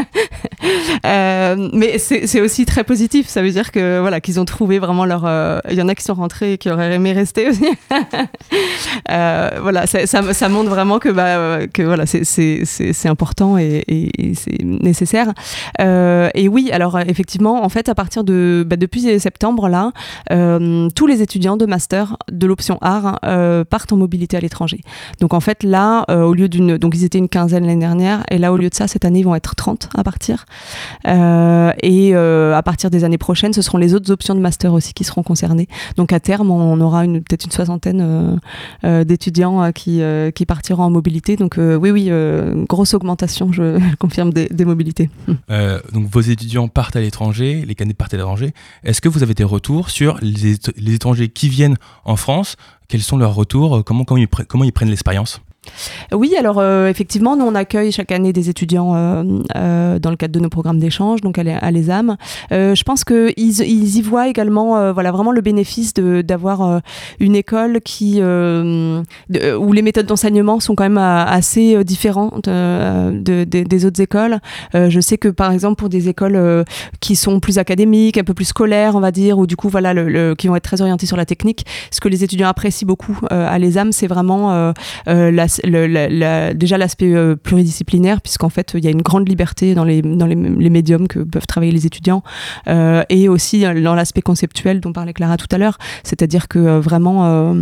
[1.06, 3.28] Euh, mais c'est aussi très positif.
[3.28, 5.24] Ça veut dire que voilà qu'ils ont trouvé vraiment leur.
[5.26, 7.66] euh, Il y en a qui sont rentrés et qui auraient aimé rester aussi.
[9.12, 14.62] Euh, voilà, ça, montre vraiment que, bah, que voilà, c'est- important et, et- et c'est
[14.64, 15.34] nécessaire.
[15.80, 19.92] Et oui, alors effectivement, en fait, à partir de bah, depuis septembre là,
[20.96, 23.20] tous les étudiants de master de l'option art
[23.70, 24.82] partent en mobilité à l'étranger.
[25.22, 28.38] Donc en fait là, au lieu d'une, donc ils étaient une quinzaine l'année dernière, et
[28.38, 30.46] là au lieu de ça cette année ils vont être 30 à partir.
[31.08, 34.74] Euh, et euh, à partir des années prochaines, ce seront les autres options de master
[34.74, 35.68] aussi qui seront concernées.
[35.96, 38.40] Donc à terme, on aura peut-être une soixantaine
[38.84, 40.02] euh, d'étudiants qui,
[40.48, 41.36] partiront en mobilité.
[41.36, 42.12] Donc oui, oui,
[42.68, 45.10] grosse augmentation, je, confirme, des, mobilités.
[45.94, 48.54] Donc vos étudiants partent à l'étranger, les candidates partent à l'étranger.
[48.84, 52.56] Est-ce que vous avez des retours sur les, étrangers qui viennent en France?
[52.88, 53.84] Quels sont leurs retours?
[53.84, 55.42] Comment ils prennent l'expérience?
[56.14, 59.24] Oui, alors euh, effectivement, nous on accueille chaque année des étudiants euh,
[59.56, 62.18] euh, dans le cadre de nos programmes d'échange, donc à l'E- à l'ESAM.
[62.52, 66.82] Je pense qu'ils ils y voient également voilà, vraiment le bénéfice d'avoir
[67.20, 73.86] une école qui, où les méthodes d'enseignement sont quand même assez différentes de- de- des
[73.86, 74.40] autres écoles.
[74.74, 76.66] Je sais que par exemple pour des écoles
[77.00, 79.94] qui sont plus académiques, un peu plus scolaires, on va dire, ou du coup voilà,
[80.36, 83.58] qui vont être très orientés sur la technique, ce que les étudiants apprécient beaucoup à
[83.60, 84.74] l'ESAM, c'est vraiment
[85.06, 90.02] la- déjà l'aspect euh, pluridisciplinaire, puisqu'en fait, il y a une grande liberté dans les,
[90.02, 90.36] dans les,
[90.70, 92.24] médiums que peuvent travailler les étudiants,
[92.68, 96.80] euh, et aussi euh, dans l'aspect conceptuel dont parlait Clara tout à l'heure, c'est-à-dire que
[96.80, 97.56] vraiment,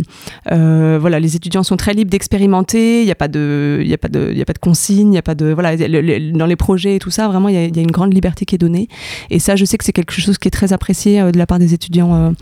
[0.46, 4.08] voilà, les étudiants sont très libres d'expérimenter, il n'y a pas de, a a pas
[4.08, 7.54] de consignes, il a pas de, voilà, dans les projets et tout ça, vraiment, il
[7.54, 8.88] y, a, une grande liberté qui est donnée,
[9.30, 11.58] et ça, je sais que c'est quelque chose qui est très apprécié de la part
[11.58, 12.34] des étudiants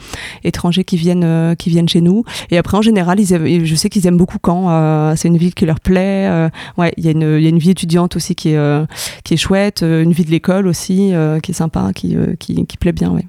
[0.42, 2.24] étrangers qui viennent, qui viennent chez nous.
[2.50, 5.80] Et après, en général, ils je sais qu'ils aiment beaucoup euh, c'est une qui leur
[5.80, 6.28] plaît.
[6.28, 8.56] euh, ouais, il y, a une- il y a une vie étudiante aussi qui est,
[8.56, 8.86] euh,
[9.24, 12.76] qui est chouette, euh, une vie de l'école aussi qui est sympa, qui, qui, qui
[12.76, 13.10] plaît bien.
[13.10, 13.26] Ouais.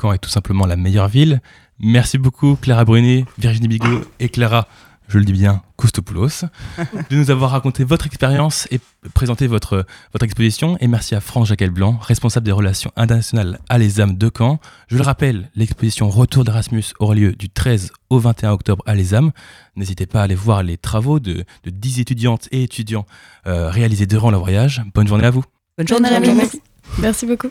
[0.00, 1.40] Caen est tout simplement la meilleure ville.
[1.80, 4.68] Merci beaucoup Clara Brunet, Virginie Bigot et Clara,
[5.08, 6.44] je le dis bien, Koustopoulos,
[7.10, 8.80] de nous avoir raconté votre expérience et
[9.12, 10.76] présenté votre, votre exposition.
[10.80, 14.60] Et merci à France Jacques Blanc, responsable des relations internationales à l'ESAM de Caen.
[14.88, 19.32] Je le rappelle, l'exposition Retour d'Erasmus aura lieu du 13 au 21 octobre à l'ESAM.
[19.76, 23.06] N'hésitez pas à aller voir les travaux de, de 10 étudiantes et étudiants
[23.46, 24.82] euh, réalisés durant le voyage.
[24.94, 25.44] Bonne journée à vous.
[25.76, 26.28] Bonne journée, journée.
[26.28, 26.50] Rémi.
[26.98, 27.48] Merci beaucoup.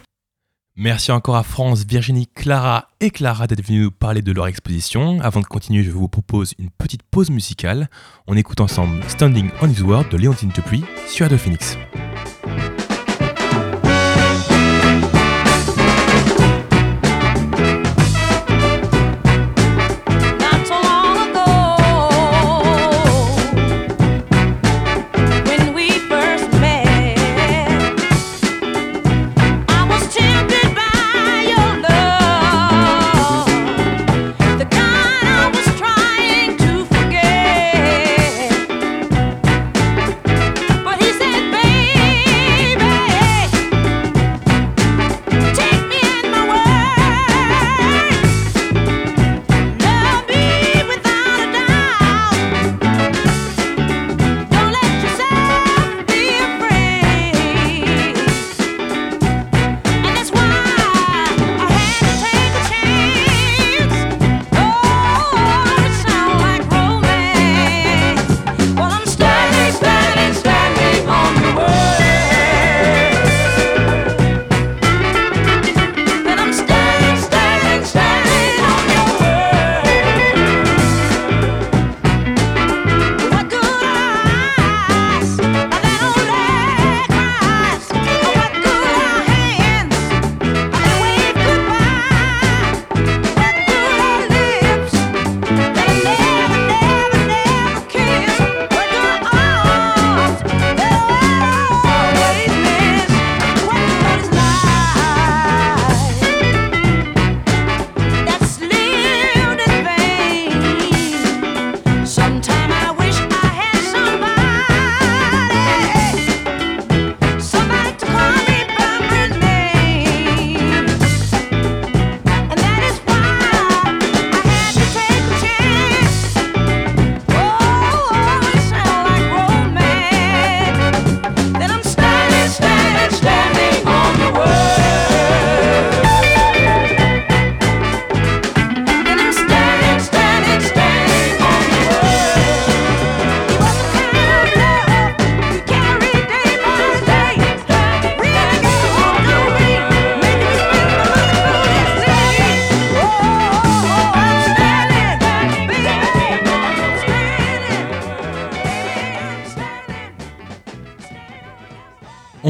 [0.75, 5.19] Merci encore à France, Virginie, Clara et Clara d'être venus nous parler de leur exposition.
[5.21, 7.89] Avant de continuer, je vous propose une petite pause musicale.
[8.25, 11.77] On écoute ensemble Standing on His Word de Léontine Dupuis sur Radio Phoenix.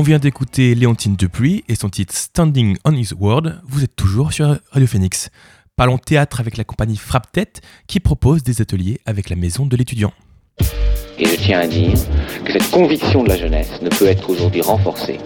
[0.03, 3.43] Vient d'écouter Léontine Dupuis et son titre Standing on His Word.
[3.65, 5.29] Vous êtes toujours sur Radio Phoenix.
[5.75, 9.75] Parlons théâtre avec la compagnie Frappe Tête qui propose des ateliers avec la maison de
[9.75, 10.13] l'étudiant.
[11.17, 11.93] Et je tiens à dire
[12.45, 15.19] que cette conviction de la jeunesse ne peut être aujourd'hui renforcée.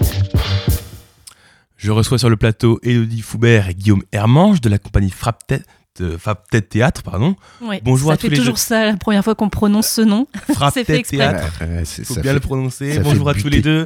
[1.76, 5.66] Je reçois sur le plateau Elodie Foubert et Guillaume Hermange de la compagnie Frappe Tête,
[6.02, 7.04] euh, Frappe Tête Théâtre.
[7.04, 7.36] Pardon.
[7.62, 8.60] Ouais, Bonjour ça à fait tous les toujours deux.
[8.60, 10.28] ça la première fois qu'on prononce ce nom.
[10.54, 11.08] Frappe C'est fait Tête.
[11.08, 11.62] Théâtre.
[11.62, 12.90] Ouais, c'est- faut ça bien fait- le prononcer.
[12.94, 13.86] ça fait Bonjour à tous les deux.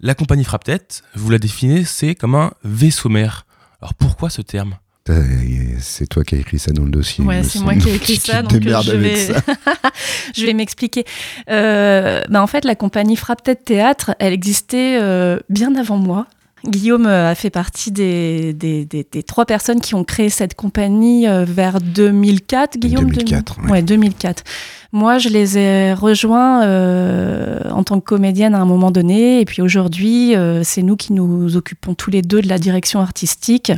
[0.00, 3.46] La compagnie Frappe Tête, vous la définissez comme un vaisseau mère.
[3.80, 4.76] Alors pourquoi ce terme?
[5.08, 5.22] Euh,
[5.80, 7.24] C'est toi qui as écrit ça dans le dossier.
[7.24, 9.28] Ouais, c'est moi qui ai écrit ça, donc euh, je vais,
[10.36, 11.04] je vais m'expliquer.
[11.48, 16.26] Euh, bah, en fait, la compagnie Frappe Tête Théâtre, elle existait euh, bien avant moi.
[16.66, 20.54] Guillaume euh, a fait partie des, des, des- des trois personnes qui ont créé cette
[20.54, 22.78] compagnie euh, vers 2004.
[22.78, 23.10] Guillaume?
[23.10, 24.42] 2004, 2000 ouais, 2004.
[24.90, 29.44] Moi, je les ai rejoints euh, en tant que comédienne à un moment donné, et
[29.44, 33.70] puis aujourd'hui, euh, c'est nous qui nous occupons tous les deux de la direction artistique.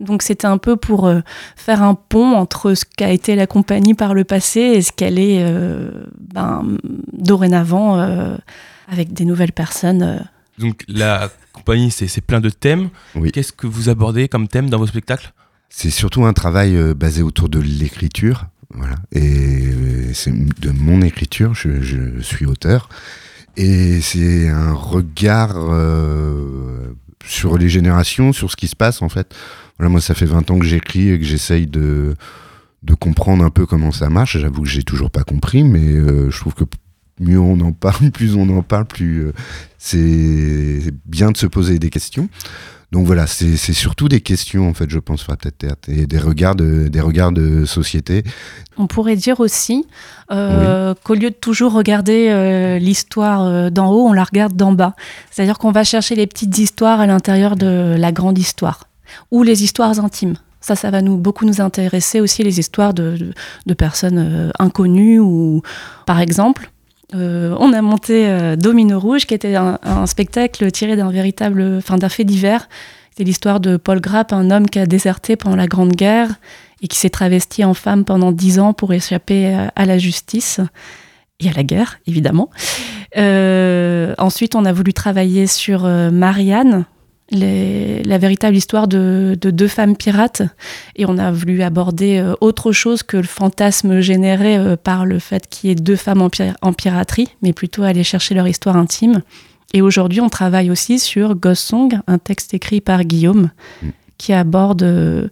[0.00, 1.20] Donc, c'était un peu pour euh,
[1.56, 5.18] faire un pont entre ce qu'a été la compagnie par le passé et ce qu'elle
[5.18, 5.44] est
[6.34, 6.62] ben,
[7.12, 7.98] dorénavant
[8.90, 10.24] avec des nouvelles personnes.
[10.58, 12.90] Donc la compagnie, c'est plein de thèmes.
[13.14, 13.32] Oui.
[13.32, 15.32] Qu'est-ce que vous abordez comme thème dans vos spectacles?
[15.68, 18.46] C'est surtout un travail euh, basé autour de l'écriture.
[18.72, 18.96] Voilà.
[19.12, 22.88] Et euh, c'est de mon écriture, je, je suis auteur.
[23.56, 29.34] Et c'est un regard euh, sur les générations, sur ce qui se passe en fait.
[29.78, 32.14] Voilà, moi, ça fait 20 ans que j'écris et que j'essaye de,
[32.82, 34.38] de comprendre un peu comment ça marche.
[34.38, 36.64] J'avoue que j'ai toujours pas compris, mais euh, je trouve que
[37.20, 39.32] mieux on en parle, plus on en parle, plus euh,
[39.78, 42.28] c'est bien de se poser des questions.
[42.94, 46.18] Donc voilà, c'est surtout des questions en fait, je pense, sur peut-être théâtre et des
[46.18, 48.22] regards de, des regards de société.
[48.78, 49.84] On pourrait dire aussi
[50.30, 54.70] euh, qu'au lieu de toujours regarder euh, l'histoire euh, d'en haut, on la regarde d'en
[54.70, 54.94] bas.
[55.32, 58.84] C'est-à-dire qu'on va chercher les petites histoires à l'intérieur de la grande histoire
[59.32, 60.36] ou les histoires intimes.
[60.60, 63.34] Ça, ça va nous beaucoup nous intéresser aussi les histoires de, de,
[63.66, 65.62] de personnes inconnues ou,
[66.06, 66.70] par exemple,
[67.14, 71.96] euh, on a monté euh, Domino Rouge, qui était un, spectacle tiré d'un véritable, enfin
[71.96, 72.68] d'un fait divers.
[73.16, 76.30] C'est l'histoire de Paul Grapp, un homme qui a déserté pendant la Grande Guerre
[76.82, 80.60] et qui s'est travesti en femme pendant dix ans pour échapper à, à la justice
[81.40, 82.50] et à la guerre, évidemment.
[83.16, 86.84] Euh, ensuite, on a voulu travailler sur euh, Marianne,
[87.30, 90.42] les- la véritable histoire de, de deux femmes pirates,
[90.96, 95.18] et on a voulu aborder euh, autre chose que le fantasme généré euh, par le
[95.18, 98.46] fait qu'il y ait deux femmes en, pir- en piraterie, mais plutôt aller chercher leur
[98.46, 99.22] histoire intime.
[99.72, 103.50] Et aujourd'hui, on travaille aussi sur Ghost Song, un texte écrit par Guillaume,
[104.18, 105.28] qui aborde euh,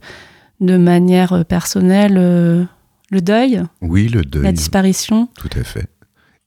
[0.61, 4.43] de manière personnelle le deuil, Oui, le deuil.
[4.43, 5.29] la disparition.
[5.39, 5.87] Tout à fait.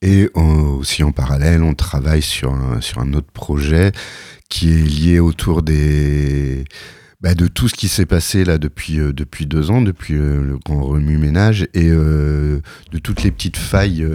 [0.02, 3.92] Et aussi en parallèle, on travaille sur un, sur un autre projet
[4.50, 5.62] qui est lié autour
[7.22, 10.44] bah, de tout ce qui s'est passé là depuis euh, depuis deux ans, depuis euh,
[10.44, 12.60] le grand remue-ménage et euh,
[12.92, 14.06] de toutes les petites failles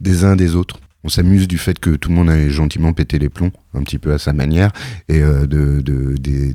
[0.00, 0.80] des uns des autres.
[1.04, 3.98] On s'amuse du fait que tout le monde a gentiment pété les plombs, un petit
[3.98, 4.70] peu à sa manière,
[5.08, 5.80] et de-
[6.18, 6.54] des,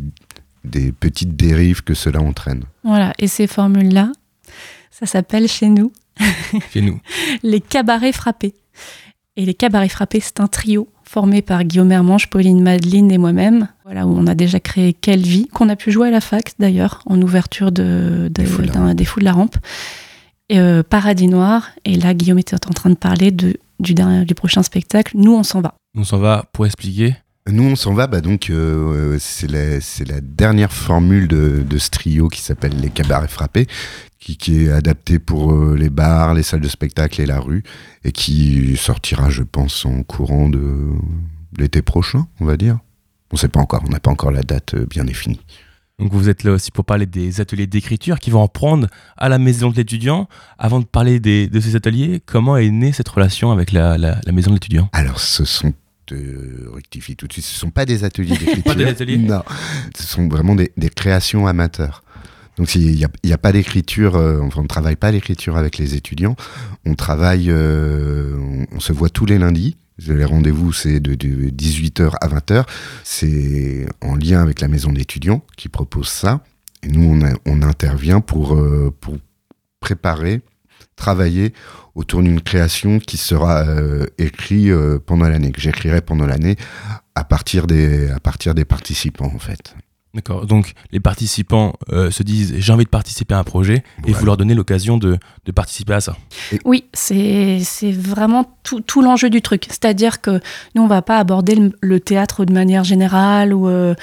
[0.63, 2.63] des petites dérives que cela entraîne.
[2.83, 4.11] Voilà, et ces formules-là,
[4.91, 5.91] ça s'appelle chez nous
[6.73, 6.99] Chez nous.
[7.43, 8.53] les cabarets frappés.
[9.37, 13.67] Et les cabarets frappés, c'est un trio formé par Guillaume Hermange, Pauline Madeline et moi-même.
[13.83, 16.53] Voilà, où on a déjà créé Quelle vie, qu'on a pu jouer à la fac
[16.57, 19.57] d'ailleurs, en ouverture de, de- Des Fous de la d'un- des Fous de la Rampe.
[20.49, 24.25] Et, euh, Paradis Noir, et là Guillaume était en train de parler de, du, dernier-
[24.25, 25.75] du prochain spectacle, Nous on s'en va.
[25.97, 27.15] On s'en va pour expliquer.
[27.47, 31.77] Nous, on s'en va, bah donc euh, c'est la, c'est la dernière formule de, de
[31.77, 33.67] ce trio qui s'appelle les cabarets frappés,
[34.25, 37.61] qui, qui est adapté pour euh, les bars, les salles de spectacle et la rue,
[38.03, 40.89] et qui sortira, je pense, en courant de
[41.59, 42.79] l'été prochain, on va dire.
[43.31, 45.39] On sait pas encore, on n'a pas encore la date euh, bien définie.
[45.99, 49.29] Donc vous êtes là aussi pour parler des ateliers d'écriture qui vont en prendre à
[49.29, 50.27] la maison de l'étudiant.
[50.57, 54.19] Avant de parler des- de ces ateliers, comment est née cette relation avec la, la-
[54.25, 54.89] la maison de l'étudiant?
[54.91, 55.73] Alors, ce sont
[56.11, 58.63] euh, rectifie tout de suite, ce sont pas des ateliers d'écriture.
[58.63, 59.41] Pas des ateliers Non,
[59.97, 62.03] ce sont vraiment des, des créations amateurs.
[62.57, 66.35] Donc il n'y a, pas d'écriture, euh, on ne travaille pas l'écriture avec les étudiants.
[66.85, 69.77] On travaille, euh, on, se voit tous les lundis.
[70.07, 72.65] Les rendez-vous, c'est de, de 18h à 20h.
[73.03, 76.41] C'est en lien avec la maison d'étudiants qui propose ça.
[76.83, 79.17] Et nous, on, intervient pour, euh, pour
[79.79, 80.41] préparer,
[80.95, 81.53] travailler
[81.93, 83.65] autour d'une création qui sera
[84.17, 84.73] écrite
[85.05, 86.55] pendant l'année, que j'écrirai pendant l'année
[87.15, 89.75] à partir des à partir des participants en fait.
[90.15, 90.45] D'accord.
[90.47, 94.25] Donc les participants euh, se disent j'ai envie de participer à un projet et vous
[94.25, 96.15] leur donnez l'occasion de, de participer à ça.
[96.63, 99.65] Oui, c'est c'est vraiment tout, tout l'enjeu du truc.
[99.67, 100.39] C'est-à-dire que
[100.73, 103.67] nous, on va pas aborder le, le théâtre de manière générale ou.
[103.67, 103.93] euh,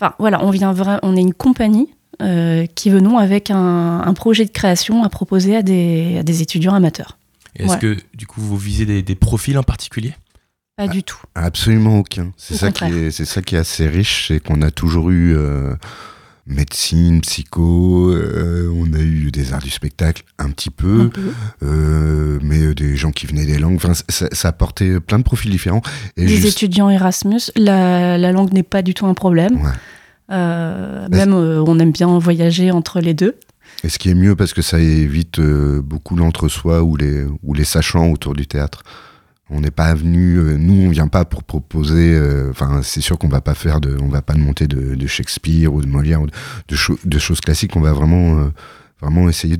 [0.00, 1.88] Enfin, voilà, on vient vra- on est une compagnie
[2.22, 6.40] euh, qui venons avec un, un projet de création à proposer à des, à des
[6.40, 7.18] étudiants amateurs.
[7.56, 7.78] Est-ce Ouais.
[7.80, 10.14] que du coup vous visez des, des profils en particulier?
[10.78, 11.18] Pas du tout.
[11.34, 12.32] Absolument aucun.
[12.38, 15.36] C'est ça qui est, c'est ça qui est assez riche, c'est qu'on a toujours eu
[15.36, 15.74] euh,
[16.46, 21.32] médecine, psycho, euh, on a eu des arts du spectacle un petit peu, Un peu.
[21.64, 23.74] euh, mais des gens qui venaient des langues.
[23.76, 25.82] Enfin, ça, ça apportait plein de profils différents.
[26.16, 29.56] Et Les juste- étudiants Erasmus, la, la langue n'est pas du tout un problème.
[29.60, 29.72] Ouais.
[30.30, 33.36] Bah, même, on aime bien voyager entre les deux.
[33.84, 37.64] Et ce qui est mieux parce que ça évite beaucoup l'entre-soi ou les, ou les
[37.64, 38.82] sachants autour du théâtre.
[39.50, 43.18] On n'est pas venu, euh, nous on vient pas pour proposer, euh, enfin c'est sûr
[43.18, 46.20] qu'on va pas faire de, on va pas monter de, de Shakespeare ou de Molière
[46.20, 46.32] ou de,
[46.68, 48.48] de, cho- de choses classiques, on va vraiment, euh,
[49.00, 49.56] vraiment essayer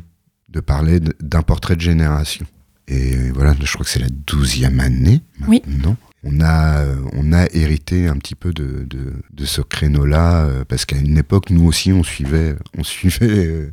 [0.50, 2.46] de parler d'un portrait de génération.
[2.86, 5.62] Et voilà, je crois que c'est la douzième année Oui.
[5.66, 5.96] maintenant.
[6.24, 10.96] On a, on a hérité un petit peu de, de, de ce créneau-là, parce qu'à
[10.96, 13.70] une époque, nous aussi, on suivait, on suivait euh,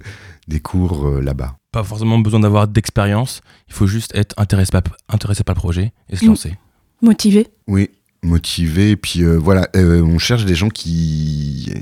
[0.48, 1.58] des cours euh, là-bas.
[1.72, 5.94] Pas forcément besoin d'avoir d'expérience, il faut juste être intéressé par, intéressé par le projet
[6.10, 6.58] et se lancer.
[7.02, 7.48] Motivés.
[7.68, 7.90] Oui,
[8.24, 8.92] motivé.
[8.92, 11.74] Et puis euh, voilà, euh, on cherche des gens qui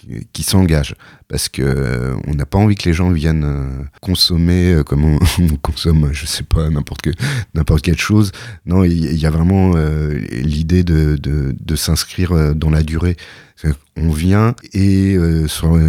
[0.00, 0.94] qui, qui s'engagent
[1.28, 5.04] parce que euh, on n'a pas envie que les gens viennent euh, consommer euh, comme
[5.04, 7.08] on, on consomme, je sais pas n'importe
[7.54, 8.32] n'importe quelle chose.
[8.66, 9.74] Non, il y, a vraiment
[10.30, 13.16] l'idée de, de, de s'inscrire dans la durée.
[13.96, 15.16] On vient et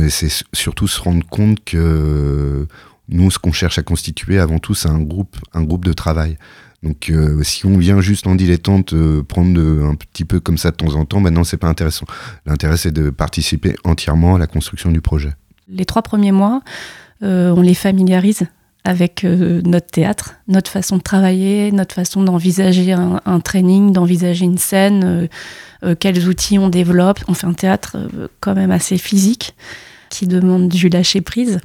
[0.09, 2.67] c'est surtout se rendre compte que
[3.09, 6.37] nous, ce qu'on cherche à constituer avant tout, c'est un groupe, un groupe de travail.
[6.83, 10.71] Donc, euh, si on vient juste en dilettante euh, prendre un petit peu comme ça
[10.71, 12.05] de temps en temps, maintenant, c'est pas intéressant.
[12.45, 15.31] L'intérêt, c'est de participer entièrement à la construction du projet.
[15.69, 16.61] Les trois premiers mois,
[17.21, 18.47] euh, on les familiarise
[18.83, 24.57] avec notre théâtre, notre façon de travailler, notre façon d'envisager un, un training, d'envisager une
[24.57, 25.29] scène,
[25.99, 27.19] quels outils on développe.
[27.27, 27.97] On fait un théâtre
[28.39, 29.53] quand même assez physique
[30.09, 31.59] qui demande du lâcher prise.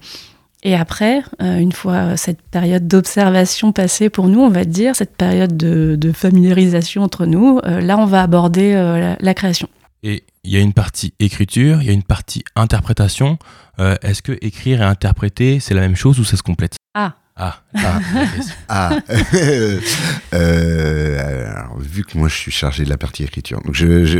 [0.68, 5.16] Et après, euh, une fois cette période d'observation passée pour nous, on va dire, cette
[5.16, 9.68] période de, de familiarisation entre nous, euh, là, on va aborder euh, la, la création.
[10.02, 13.38] Et il y a une partie écriture, il y a une partie interprétation.
[13.78, 16.74] Euh, Est-ce que écrire et interpréter, c'est la même chose ou ça se complète?
[16.94, 17.14] Ah.
[17.36, 18.00] Ah, Ah.
[18.68, 18.98] Ah,
[20.34, 24.18] Euh, alors, vu que moi je suis chargé de la partie écriture, donc je, je-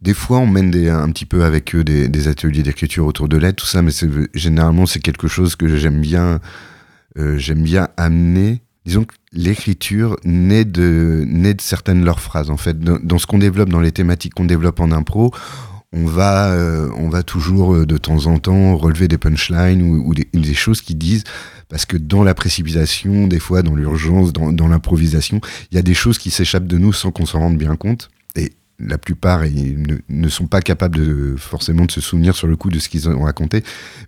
[0.00, 3.28] des fois on mène des, un petit peu avec eux des, des ateliers d'écriture autour
[3.28, 3.92] de l'aide, tout ça, mais
[4.34, 6.40] généralement c'est quelque chose que j'aime bien,
[7.18, 8.62] euh, j'aime bien amener.
[8.84, 12.48] Disons que l'écriture naît de, naît de certaines leurs phrases.
[12.48, 15.30] En fait, dans, ce qu'on développe, dans les thématiques qu'on développe en impro,
[15.92, 20.08] on va, euh, on va toujours euh, de temps en temps relever des punchlines ou,
[20.08, 21.24] ou des, des choses qui disent
[21.68, 25.40] parce que dans la précipitation, des fois dans l'urgence, dans, dans l'improvisation,
[25.70, 28.10] il y a des choses qui s'échappent de nous sans qu'on s'en rende bien compte.
[28.80, 32.56] La plupart ils ne, ne sont pas capables de, forcément de se souvenir sur le
[32.56, 33.64] coup de ce qu'ils ont raconté.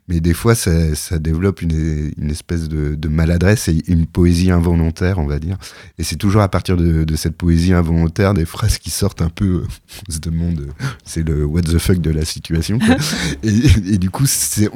[0.08, 4.50] Mais des fois, ça, ça développe une, une espèce de, de maladresse et une poésie
[4.50, 5.56] involontaire, on va dire.
[5.98, 9.30] Et c'est toujours à partir de, de cette poésie involontaire des phrases qui sortent un
[9.30, 9.64] peu,
[10.08, 10.68] on se demande,
[11.04, 12.78] c'est le what the fuck de la situation.
[12.78, 12.96] quoi.
[13.42, 14.68] et, et du coup, c'est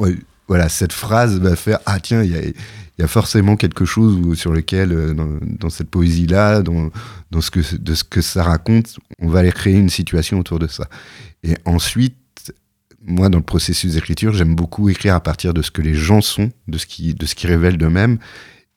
[0.48, 2.54] voilà, cette phrase va faire ah tiens, il
[2.98, 6.90] y a, forcément quelque chose sur lequel euh, dans, cette poésie là, dans,
[7.30, 10.58] dans ce que de ce que ça raconte, on va aller créer une situation autour
[10.58, 10.88] de ça.
[11.42, 12.16] Et ensuite,
[13.06, 16.20] moi, dans le processus d'écriture, j'aime beaucoup écrire à partir de ce que les gens
[16.20, 18.18] sont, de ce qui, de ce qui révèlent d'eux-mêmes.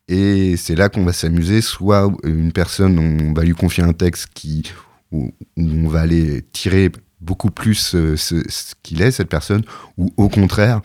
[0.09, 1.61] Et c'est là qu'on va s'amuser.
[1.61, 4.63] Soit une personne, on va lui confier un texte qui,
[5.11, 8.36] où, on va aller tirer beaucoup plus euh, ce
[8.84, 9.63] qu'il est, cette personne,
[9.97, 10.82] ou au contraire,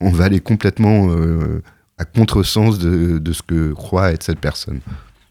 [0.00, 1.62] on va aller complètement euh,
[1.98, 4.80] à contresens de, de ce que croit être cette personne.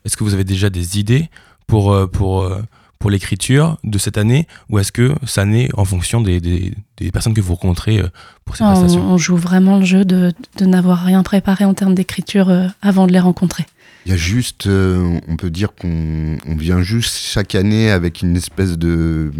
[0.05, 1.29] Est-ce que vous avez déjà des idées
[1.67, 2.61] pour, euh, pour, euh,
[2.99, 7.11] pour l'écriture de cette année ou est-ce que ça naît en fonction des, des, des
[7.11, 8.01] personnes que vous rencontrez
[8.45, 9.03] pour ces On, prestations?
[9.11, 12.49] on joue vraiment le jeu de, de n'avoir rien préparé en termes d'écriture
[12.81, 13.65] avant de les rencontrer.
[14.05, 18.21] Il y a juste, euh, on peut dire qu'on on vient juste chaque année avec
[18.21, 19.31] une espèce de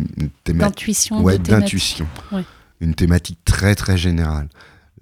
[0.46, 0.70] thématique.
[0.70, 2.08] D'intuition, Ouais, d'intuition.
[2.32, 2.44] Ouais.
[2.80, 4.48] Une thématique très très générale.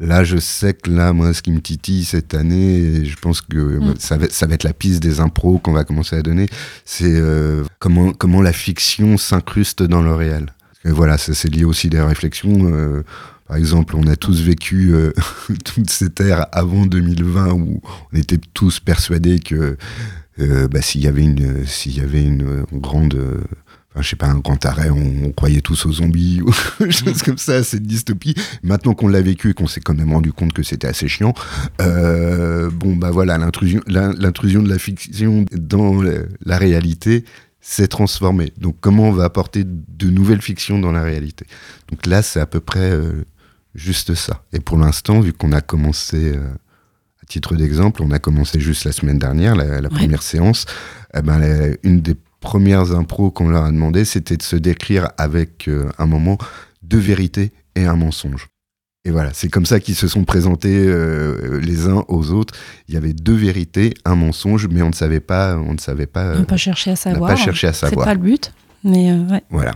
[0.02, 3.40] Là, je sais que là, moi, ce qui me titille cette année, et je pense
[3.42, 3.94] que Mm.
[4.00, 6.48] ça, va, ça va être la piste des impros qu'on va commencer à donner,
[6.86, 10.48] c'est euh, comment, comment la fiction s'incruste dans le réel.
[10.84, 12.72] Que voilà, ça c'est lié aussi des réflexions.
[12.74, 13.04] euh,
[13.48, 15.12] par exemple, on a tous vécu euh,
[15.66, 17.82] toute cette ère avant 2020 où
[18.12, 19.78] on était tous persuadés que
[20.40, 23.20] euh, bah, s'il y avait une, s'il y avait une grande,
[23.92, 26.52] enfin, je sais pas, un grand arrêt, on, on croyait tous aux zombies ou
[26.90, 28.36] choses comme ça, cette dystopie.
[28.64, 31.34] Maintenant qu'on l'a vécu et qu'on s'est quand même rendu compte que c'était assez chiant,
[31.82, 37.26] euh, bon, bah voilà, l'intrusion, l'in- l'intrusion de la fiction dans la réalité
[37.60, 38.52] s'est transformée.
[38.58, 41.46] Donc, comment on va apporter de nouvelles fictions dans la réalité?
[41.90, 43.24] Donc là, c'est à peu près euh,
[43.76, 44.44] juste ça.
[44.54, 46.48] Et pour l'instant, vu qu'on a commencé, euh,
[47.22, 49.90] à titre d'exemple, on a commencé juste la semaine dernière, la, la Ouais.
[49.90, 50.66] première séance,
[51.16, 55.08] eh ben, la- une des premières impros qu'on leur a demandé, c'était de se décrire
[55.18, 56.38] avec euh, un moment
[56.84, 58.48] de vérité et un mensonge.
[59.06, 62.54] Et voilà, c'est comme ça qu'ils se sont présentés euh, les uns aux autres.
[62.88, 66.06] Il y avait deux vérités, un mensonge, mais on ne savait pas, on ne savait
[66.06, 66.34] pas.
[66.36, 67.30] On n'a pas cherché à on savoir.
[67.32, 68.06] pas cherché à C'est savoir.
[68.06, 68.54] pas le but.
[68.84, 69.42] Mais euh, ouais.
[69.50, 69.72] Voilà.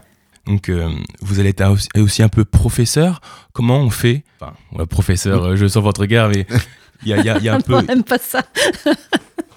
[0.46, 0.90] Donc, euh,
[1.22, 3.20] vous allez être aussi, un peu professeur.
[3.54, 6.46] Comment on fait Enfin, ouais, professeur, je sens votre regard, mais
[7.04, 7.74] il y a, il y a- il y a un peu.
[7.74, 8.44] Non, j'aime pas ça.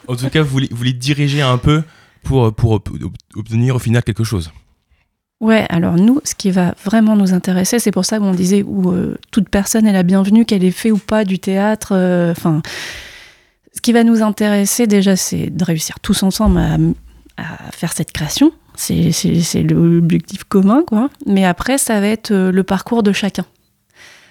[0.07, 1.83] En tout cas, vous vous voulez diriger un peu
[2.23, 4.51] pour, pour ob- ob- obtenir au final quelque chose.
[5.41, 8.91] Ouais, alors nous, ce qui va vraiment nous intéresser, c'est pour ça qu'on disait où
[8.91, 11.91] euh, toute personne est la bienvenue, qu'elle ait fait ou pas du théâtre.
[11.93, 12.61] euh, Enfin,
[13.75, 16.77] ce qui va nous intéresser déjà, c'est de réussir tous ensemble à,
[17.37, 18.51] à faire cette création.
[18.75, 19.13] C'est
[19.63, 21.09] l'objectif commun, quoi.
[21.27, 23.45] Mais après, ça va être euh, le parcours de chacun.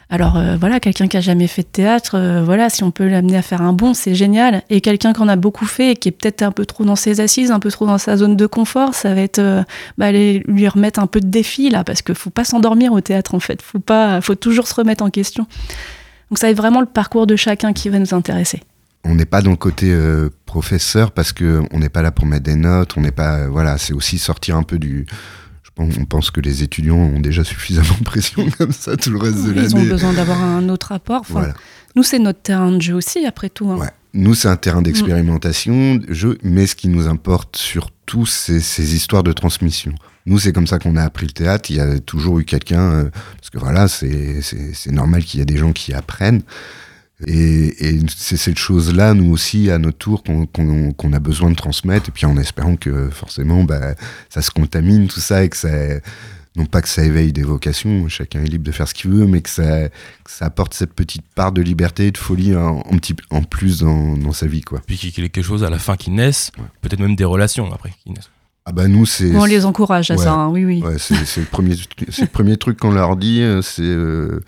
[0.10, 3.08] Alors euh, voilà, quelqu'un qui a jamais fait de théâtre, euh, voilà, si on peut
[3.08, 4.64] l'amener à faire un bon, c'est génial.
[4.70, 6.96] Et quelqu'un qui en a beaucoup fait et qui est peut-être un peu trop dans
[6.96, 9.64] ses assises, un peu trop dans sa zone de confort, ça va être euh,
[9.98, 13.36] bah, lui remettre un peu de défi là, parce qu'il faut pas s'endormir au théâtre
[13.36, 13.62] en fait.
[13.62, 15.46] Faut pas, faut toujours se remettre en question.
[16.32, 18.62] Donc ça va être vraiment le parcours de chacun qui va nous intéresser.
[19.04, 19.96] On n'est pas dans le côté
[20.46, 22.96] professeur parce que on n'est pas là pour mettre des notes.
[22.98, 25.06] On n'est pas, voilà, c'est aussi sortir un peu du.
[25.78, 29.44] On pense que les étudiants ont déjà suffisamment de pression comme ça tout le reste
[29.44, 29.90] de Ils ont l'année.
[29.90, 31.22] besoin d'avoir un autre apport.
[31.22, 31.54] Enfin, Voilà.
[31.96, 33.70] Nous, c'est notre terrain de jeu aussi, après tout.
[33.72, 33.90] hein.
[34.14, 38.96] Nous, c'est un terrain d'expérimentation, de jeu, mais ce qui nous importe surtout, c'est ces
[38.96, 39.94] histoires de transmission.
[40.26, 41.70] Nous, c'est comme ça qu'on a appris le théâtre.
[41.70, 43.04] Il y a toujours eu quelqu'un, euh,
[43.38, 44.42] parce que voilà, c'est
[44.92, 46.42] normal qu'il y ait des gens qui apprennent.
[47.26, 51.50] Et, et c'est cette chose-là, nous aussi, à notre tour, qu'on qu'on- qu'on a besoin
[51.50, 52.10] de transmettre.
[52.10, 53.96] Et puis en espérant que forcément, bah,
[54.30, 55.70] ça se contamine, tout ça, et que ça.
[56.56, 59.28] Non pas que ça éveille des vocations, chacun est libre de faire ce qu'il veut,
[59.28, 62.78] mais que ça, que ça apporte cette petite part de liberté et de folie en,
[62.80, 64.62] en petit, en plus dans, dans sa vie.
[64.62, 64.82] Quoi.
[64.88, 66.52] Puis qu'il y ait quelque chose à la fin qui naisse,
[66.82, 68.32] peut-être même des relations après qui naissent.
[68.66, 69.36] Ah bah nous, c'est...
[69.36, 70.82] On les encourage à ça, hein, oui, oui.
[70.82, 71.76] Ouais, c'est c'est le, premier,
[72.10, 73.84] c'est le premier truc qu'on leur dit, euh, c'est...
[73.84, 74.40] euh,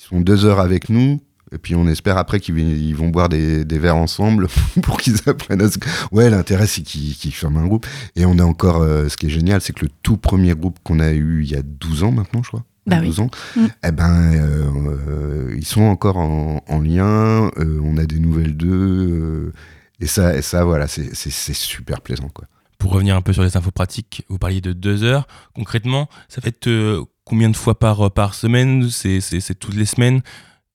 [0.00, 1.20] ils sont deux heures avec nous,
[1.56, 4.46] et puis on espère après qu'ils vont boire des, des verres ensemble
[4.82, 5.78] pour qu'ils apprennent à se...
[6.12, 7.86] Ouais, l'intérêt, c'est qu'ils qu'ils forment un groupe.
[8.14, 8.82] Et on a encore...
[8.82, 11.50] euh, ce qui est génial, c'est que le tout premier groupe qu'on a eu il
[11.50, 12.64] y a 12 ans maintenant, je crois.
[12.86, 13.24] Bah 12 oui.
[13.24, 13.66] ans, Mm.
[13.88, 14.70] eh ben, euh,
[15.08, 19.52] euh, ils sont encore en, en lien, euh, on a des nouvelles d'eux, euh,
[19.98, 21.12] et ça, et ça voilà, c'est
[21.54, 22.44] super plaisant, quoi.
[22.78, 25.26] Pour revenir un peu sur les infos pratiques, vous parliez de deux heures.
[25.54, 28.88] Concrètement, ça fait euh, combien de fois par, par semaine?
[28.90, 30.20] C'est toutes les semaines?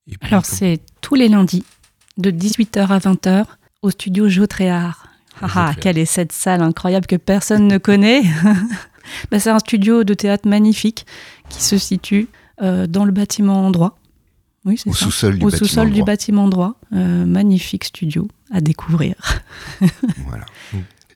[0.08, 1.64] Et puis, Alors, c'est tous les lundis,
[2.18, 3.46] de 18h à 20h,
[3.82, 5.08] au studio Jotréard.
[5.42, 8.22] Haha, quelle est cette salle incroyable que personne ne connaît
[9.32, 11.06] Bah, C'est un studio de théâtre magnifique
[11.50, 12.28] qui se situe
[12.62, 13.98] euh, dans le bâtiment droit.
[14.66, 15.06] Oui, c'est Au ça.
[15.06, 16.06] sous-sol du Au bâtiment sous-sol du droit.
[16.06, 16.76] bâtiment droit.
[16.94, 19.16] Euh, magnifique studio à découvrir.
[20.28, 20.46] Voilà.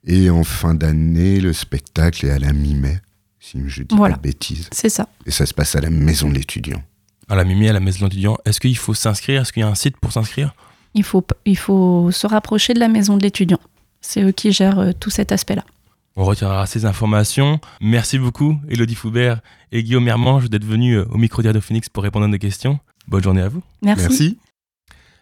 [0.07, 2.99] Et en fin d'année, le spectacle est à la mi-mai,
[3.39, 4.15] si je dis Voilà.
[4.15, 4.69] pas de bêtises.
[4.71, 5.07] C'est ça.
[5.25, 6.81] Et ça se passe à la maison de l'étudiant.
[7.30, 9.41] À la Mimi, à la maison d'étudiants, est-ce qu'il faut s'inscrire?
[9.41, 10.53] Est-ce qu'il y a un site pour s'inscrire?
[10.93, 13.59] Il faut, p- il faut se rapprocher de la maison de l'étudiant.
[14.01, 15.63] C'est eux qui gèrent euh, tout cet aspect-là.
[16.15, 17.59] On retiendra ces informations.
[17.82, 19.41] Merci beaucoup, Elodie Foubert
[19.73, 22.80] et Guillaume Mermange, d'être venus euh, au micro de Phoenix pour répondre à nos questions.
[23.07, 23.61] Bonne journée à vous.
[23.82, 24.03] Merci.
[24.07, 24.38] Merci.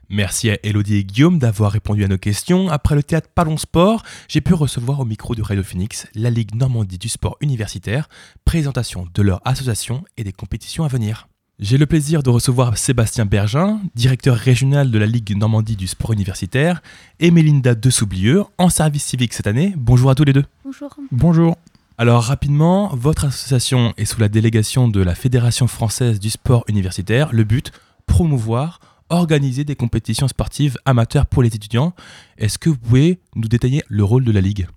[0.09, 2.69] Merci à Elodie et Guillaume d'avoir répondu à nos questions.
[2.69, 6.53] Après le théâtre Parlons Sport, j'ai pu recevoir au micro de Radio Phoenix la Ligue
[6.53, 8.09] Normandie du sport universitaire,
[8.45, 11.27] présentation de leur association et des compétitions à venir.
[11.63, 16.11] J'ai le plaisir de recevoir Sébastien Bergin, directeur régional de la Ligue Normandie du sport
[16.11, 16.83] universitaire,
[17.21, 19.73] et Mélinda Dessoublieux, en service civique cette année.
[19.77, 20.43] Bonjour à tous les deux.
[20.65, 20.93] Bonjour.
[21.13, 21.57] Bonjour.
[21.97, 27.29] Alors rapidement, votre association est sous la délégation de la Fédération française du sport universitaire.
[27.31, 27.71] Le but,
[28.07, 31.93] promouvoir, organiser des compétitions sportives amateurs pour les étudiants.
[32.37, 34.67] Est-ce que vous pouvez nous détailler le rôle de la Ligue?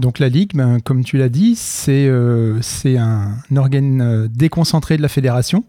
[0.00, 5.02] Donc la Ligue, ben, comme tu l'as dit, c'est euh, un organe euh, déconcentré de
[5.02, 5.64] la fédération.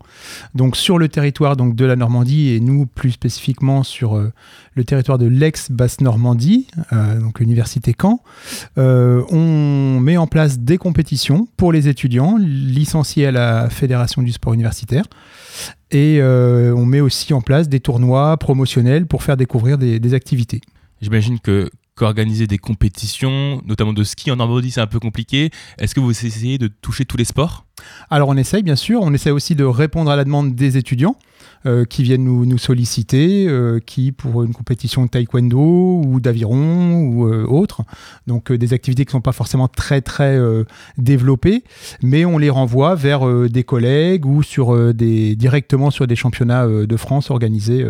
[0.56, 4.32] Donc sur le territoire donc, de la Normandie et nous plus spécifiquement sur euh,
[4.76, 6.68] le territoire de l'ex-Basse-Normandie,
[7.20, 8.22] donc l'université Caen,
[8.78, 14.54] on met en place des compétitions pour les étudiants licenciés à la Fédération du sport
[14.54, 15.04] universitaire.
[15.92, 20.62] Et on met aussi en place des tournois promotionnels pour faire découvrir des activités.
[21.02, 25.52] J'imagine que qu'organiser des compétitions, notamment de ski en Normandie, c'est un peu compliqué.
[25.78, 27.66] Est-ce que vous essayez de toucher tous les sports?
[28.10, 31.16] Alors on essaye bien sûr, on essaie aussi de répondre à la demande des étudiants
[31.66, 37.28] euh, qui viennent nous, solliciter, euh, qui pour une compétition de taekwondo ou d'aviron ou
[37.28, 37.82] euh, autre,
[38.28, 40.38] donc des activités qui ne sont pas forcément très très
[40.98, 41.64] développées,
[42.02, 46.98] mais on les renvoie vers des collègues ou sur des, directement sur des championnats de
[46.98, 47.86] France organisés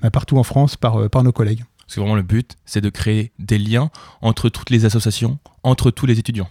[0.00, 1.64] bah, partout en France par, par nos collègues.
[1.92, 3.90] Parce que vraiment le but, c'est de créer des liens
[4.22, 6.48] entre toutes les associations, entre tous les étudiants.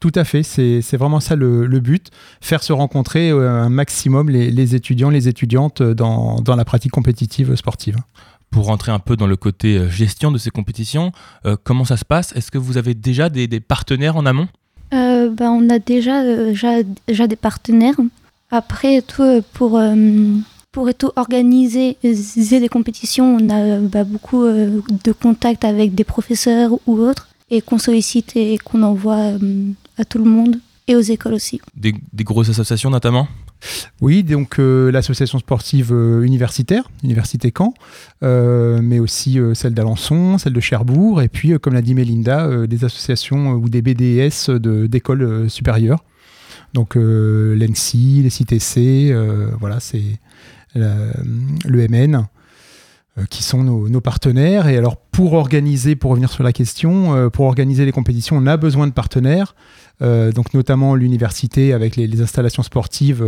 [0.00, 2.10] Tout à fait, c'est c'est vraiment ça le, le but,
[2.40, 6.64] faire se rencontrer euh, un maximum les, les étudiants, les étudiantes euh, dans, dans la
[6.64, 7.98] pratique compétitive sportive.
[8.50, 11.12] Pour rentrer un peu dans le côté euh, gestion de ces compétitions,
[11.46, 12.32] euh, comment ça se passe?
[12.34, 14.48] Est-ce que vous avez déjà des, des partenaires en amont?
[14.92, 17.94] Euh, bah, on a déjà, euh, déjà, déjà des partenaires.
[18.50, 19.94] Après, tout, pour, euh,
[20.74, 26.02] pour tout organiser des compétitions, on a euh, bah, beaucoup euh, de contacts avec des
[26.02, 30.56] professeurs ou autres et qu'on sollicite et qu'on envoie euh, à tout le monde
[30.88, 31.60] et aux écoles aussi.
[31.76, 33.28] des, des grosses associations notamment?
[34.02, 37.72] Oui, donc euh, l'association sportive euh, universitaire, Université Caen,
[38.24, 41.94] euh, mais aussi euh, celle d'Alençon, celle de Cherbourg, et puis, euh, comme l'a dit
[41.94, 46.02] Mélinda, euh, des associations euh, ou des BDS de- d'écoles euh, supérieures.
[46.74, 50.02] Donc euh, l'ENSI, les CTC, euh, voilà, c'est
[50.74, 52.26] le MN
[53.16, 54.66] euh, qui sont nos, partenaires.
[54.66, 58.46] Et alors, pour organiser, pour revenir sur la question, euh, pour organiser les compétitions, on
[58.46, 59.54] a besoin de partenaires.
[60.02, 63.24] Euh, donc notamment l'université avec les, installations sportives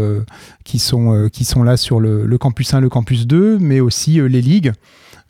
[0.64, 4.42] qui, sont, qui sont là sur le, campus 1, le campus 2, mais aussi les
[4.42, 4.72] ligues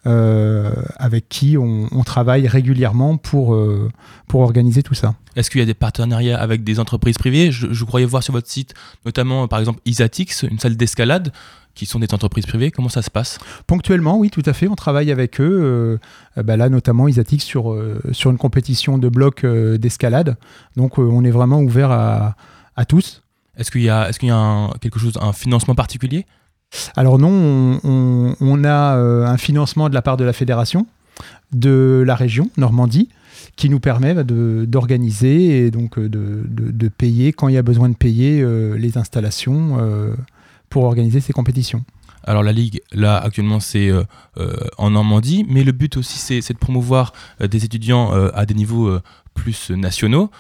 [0.05, 3.59] avec qui on, travaille régulièrement pour,
[4.29, 5.17] pour organiser tout ça.
[5.35, 7.51] Est-ce qu'il y a des partenariats avec des entreprises privées?
[7.51, 8.73] Je, croyais voir sur votre site
[9.05, 11.33] notamment par exemple Isatix, une salle d'escalade,
[11.77, 12.73] qui sont des entreprises privées.
[12.73, 14.67] Comment ça se passe Ponctuellement, oui, tout à fait.
[14.67, 16.01] On travaille avec eux.
[16.37, 20.37] euh, bah là, notamment, ils attiquent sur, euh, sur une compétition de bloc euh, d'escalade.
[20.77, 22.35] Donc, on est vraiment ouvert à,
[22.75, 23.23] à tous.
[23.57, 26.27] Est-ce qu'il y a, est-ce qu'il y a un- quelque chose, un financement particulier?
[26.97, 30.87] Alors non, on, on- on a un financement de la part de la fédération,
[31.53, 33.09] de la région Normandie,
[33.55, 37.59] qui nous permet bah, de- d'organiser et donc de, de- de payer quand il y
[37.59, 38.45] a besoin de payer
[38.77, 39.79] les installations
[40.69, 41.85] pour organiser ces compétitions.
[42.27, 44.03] Alors la ligue, là actuellement c'est euh,
[44.39, 48.55] euh, en Normandie, mais le but aussi c'est de promouvoir euh, des étudiants à des
[48.55, 48.99] niveaux
[49.35, 50.31] plus nationaux.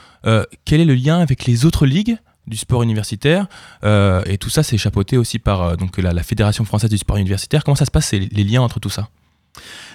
[0.65, 2.17] Quel est le lien avec les autres ligues
[2.47, 3.47] du sport universitaire?
[3.85, 7.63] Et tout ça c'est chapeauté aussi par donc, la, Fédération française du sport universitaire.
[7.63, 9.09] Comment ça se passe, les, liens entre tout ça?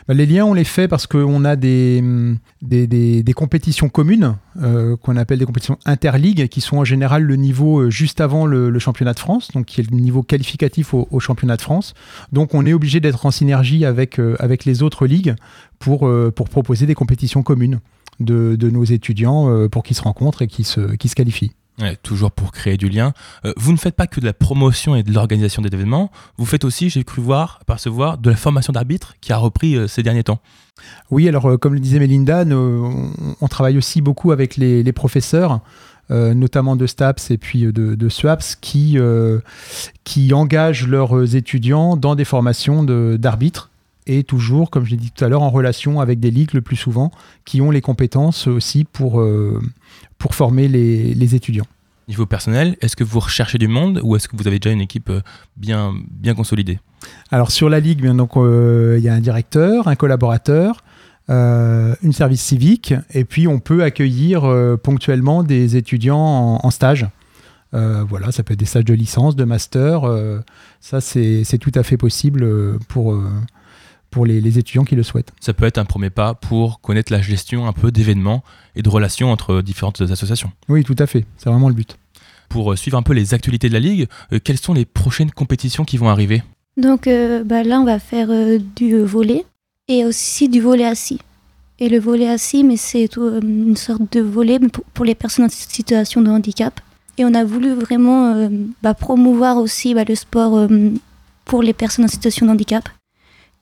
[0.08, 2.04] Les liens, on les fait parce qu'on a des,
[3.36, 7.90] compétitions communes, euh, qu'on appelle des compétitions interligues, qui sont en général le niveau euh,
[7.90, 11.62] juste avant le, championnat de France, donc qui est le niveau qualificatif au, championnat de
[11.62, 11.94] France.
[12.32, 14.36] Donc on est obligé d'être en synergie avec, euh,
[14.66, 15.36] les autres ligues
[15.80, 17.80] pour, proposer des compétitions communes
[18.20, 21.52] de, nos étudiants pour qu'ils se rencontrent et qu'ils se qualifient.
[21.82, 23.14] Ouais, toujours pour créer du lien.
[23.46, 26.46] Euh, vous ne faites pas que de la promotion et de l'organisation des événements, vous
[26.46, 30.04] faites aussi, j'ai cru voir, percevoir, de la formation d'arbitre qui a repris euh, ces
[30.04, 30.40] derniers temps.
[31.10, 35.62] Oui, alors euh, comme le disait Mélinda, on, travaille aussi beaucoup avec les, professeurs,
[36.10, 39.40] euh, notamment de STAPS et puis euh, de, SWAPS, qui, euh,
[40.04, 43.71] qui engagent leurs étudiants dans des formations d'arbitres
[44.08, 46.62] et toujours, comme je l'ai dit tout à l'heure, en relation avec des ligues le
[46.62, 47.12] plus souvent,
[47.46, 49.62] qui ont les compétences aussi pour, euh,
[50.18, 51.68] pour former les, les étudiants.
[52.08, 54.82] Niveau personnel, est-ce que vous recherchez du monde ou est-ce que vous avez déjà une
[54.82, 55.22] équipe euh,
[55.56, 56.80] bien, bien consolidée?
[57.30, 60.84] Alors sur la ligue, bien donc euh, il y a un directeur, un collaborateur,
[61.30, 64.42] euh, une service civique, et puis on peut accueillir
[64.84, 67.08] ponctuellement des étudiants en, en stage.
[67.74, 70.04] Euh, voilà, ça peut être des stages de licence, de master.
[70.04, 70.42] euh,
[70.82, 72.46] ça, c'est tout à fait possible
[72.90, 73.18] pour,
[74.12, 75.32] pour les, les étudiants qui le souhaitent.
[75.40, 78.44] Ça peut être un premier pas pour connaître la gestion un peu d'événements
[78.76, 80.52] et de relations entre différentes associations.
[80.70, 81.26] Oui, tout à fait.
[81.38, 81.98] C'est vraiment le but.
[82.50, 85.32] Pour euh, suivre un peu les actualités de la Ligue, euh, quelles sont les prochaines
[85.32, 86.44] compétitions qui vont arriver?
[86.78, 89.46] Donc euh, bah, là, on va faire euh, du volet
[89.88, 91.20] et aussi du volet assis.
[91.80, 95.16] Et le volet assis, mais c'est tout, euh, une sorte de volet pour, pour les
[95.16, 96.80] personnes en situation de handicap.
[97.18, 98.50] Et on a voulu vraiment euh,
[98.84, 100.68] bah, promouvoir aussi bah, le sport euh,
[101.46, 102.88] pour les personnes en situation de handicap.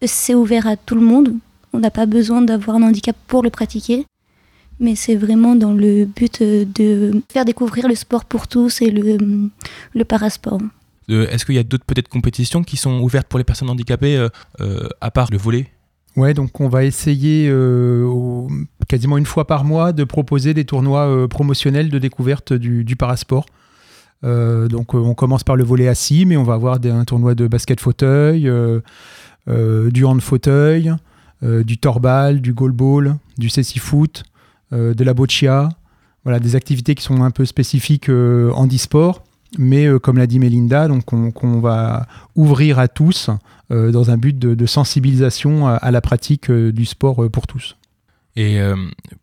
[0.06, 1.36] C'est ouvert à tout le monde.
[1.74, 4.06] On n'a pas besoin d'avoir un handicap pour le pratiquer.
[4.80, 8.90] Mais c'est vraiment dans le but euh, de faire découvrir le sport pour tous et
[8.92, 9.18] le,
[9.94, 10.62] le parasport.
[11.10, 14.16] Euh, Est-ce qu'il y a d'autres peut-être compétitions qui sont ouvertes pour les personnes handicapées
[14.16, 14.30] euh,
[14.62, 15.68] euh, à part le volet
[16.16, 18.48] Ouais, donc on va essayer euh, au-
[18.88, 22.96] quasiment une fois par mois de proposer des tournois euh, promotionnels de découverte du, du
[22.96, 23.46] parasport.
[24.24, 27.04] Euh, donc euh, on commence par le volet assis, mais on va avoir des, un
[27.06, 28.80] tournoi de basket fauteuil, euh,
[29.50, 30.94] du hand fauteuil,
[31.44, 34.24] euh, du torbal, du goalball, du cécifoot,
[34.74, 35.70] euh, de la boccia.
[36.26, 39.24] Voilà, des activités qui sont un peu spécifiques euh, handisport,
[39.58, 43.30] mais euh, comme l'a dit Mélinda, donc qu'on va ouvrir à tous
[43.72, 47.78] euh, dans un but de, sensibilisation à, la pratique euh, du sport euh, pour tous.
[48.36, 48.76] Et euh,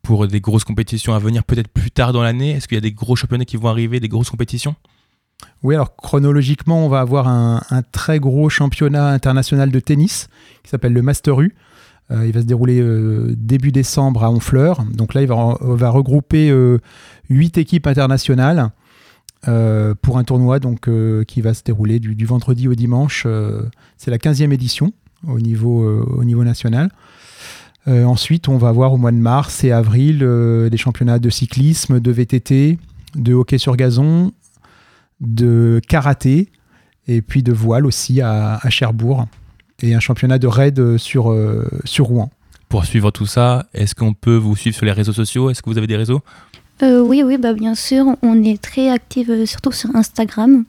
[0.03, 2.83] pour des grosses compétitions à venir peut-être plus tard dans l'année, est-ce qu'il y a
[2.83, 4.75] des gros championnats qui vont arriver, des grosses compétitions?
[5.63, 7.61] Oui, alors chronologiquement, on va avoir un,
[7.93, 10.29] très gros championnat international de tennis
[10.63, 11.55] qui s'appelle le Master U.
[12.13, 14.85] Euh, il va se dérouler euh, début décembre à Honfleur.
[14.85, 16.79] Donc là, il va, regrouper euh,
[17.29, 18.71] huit équipes internationales
[20.03, 20.59] pour un tournoi
[21.29, 23.29] qui va se dérouler du, vendredi au dimanche.
[23.97, 24.93] C'est la 15e édition
[25.29, 26.91] au niveau, au niveau national.
[27.87, 32.11] Ensuite, on va avoir au mois de mars et avril des championnats de cyclisme, de
[32.11, 32.81] VTT,
[33.15, 34.33] de hockey sur gazon,
[35.21, 36.49] de karaté
[37.09, 39.27] et puis de voile aussi à, à Cherbourg
[39.83, 42.31] et un championnat de raid sur, euh, sur Rouen.
[42.69, 45.51] Pour suivre tout ça, est-ce qu'on peut vous suivre sur les réseaux sociaux?
[45.51, 46.21] Est-ce que vous avez des réseaux?
[46.83, 48.17] Euh, oui, oui, bah, bien sûr.
[48.23, 50.65] On est très actifs, euh, surtout sur Instagram.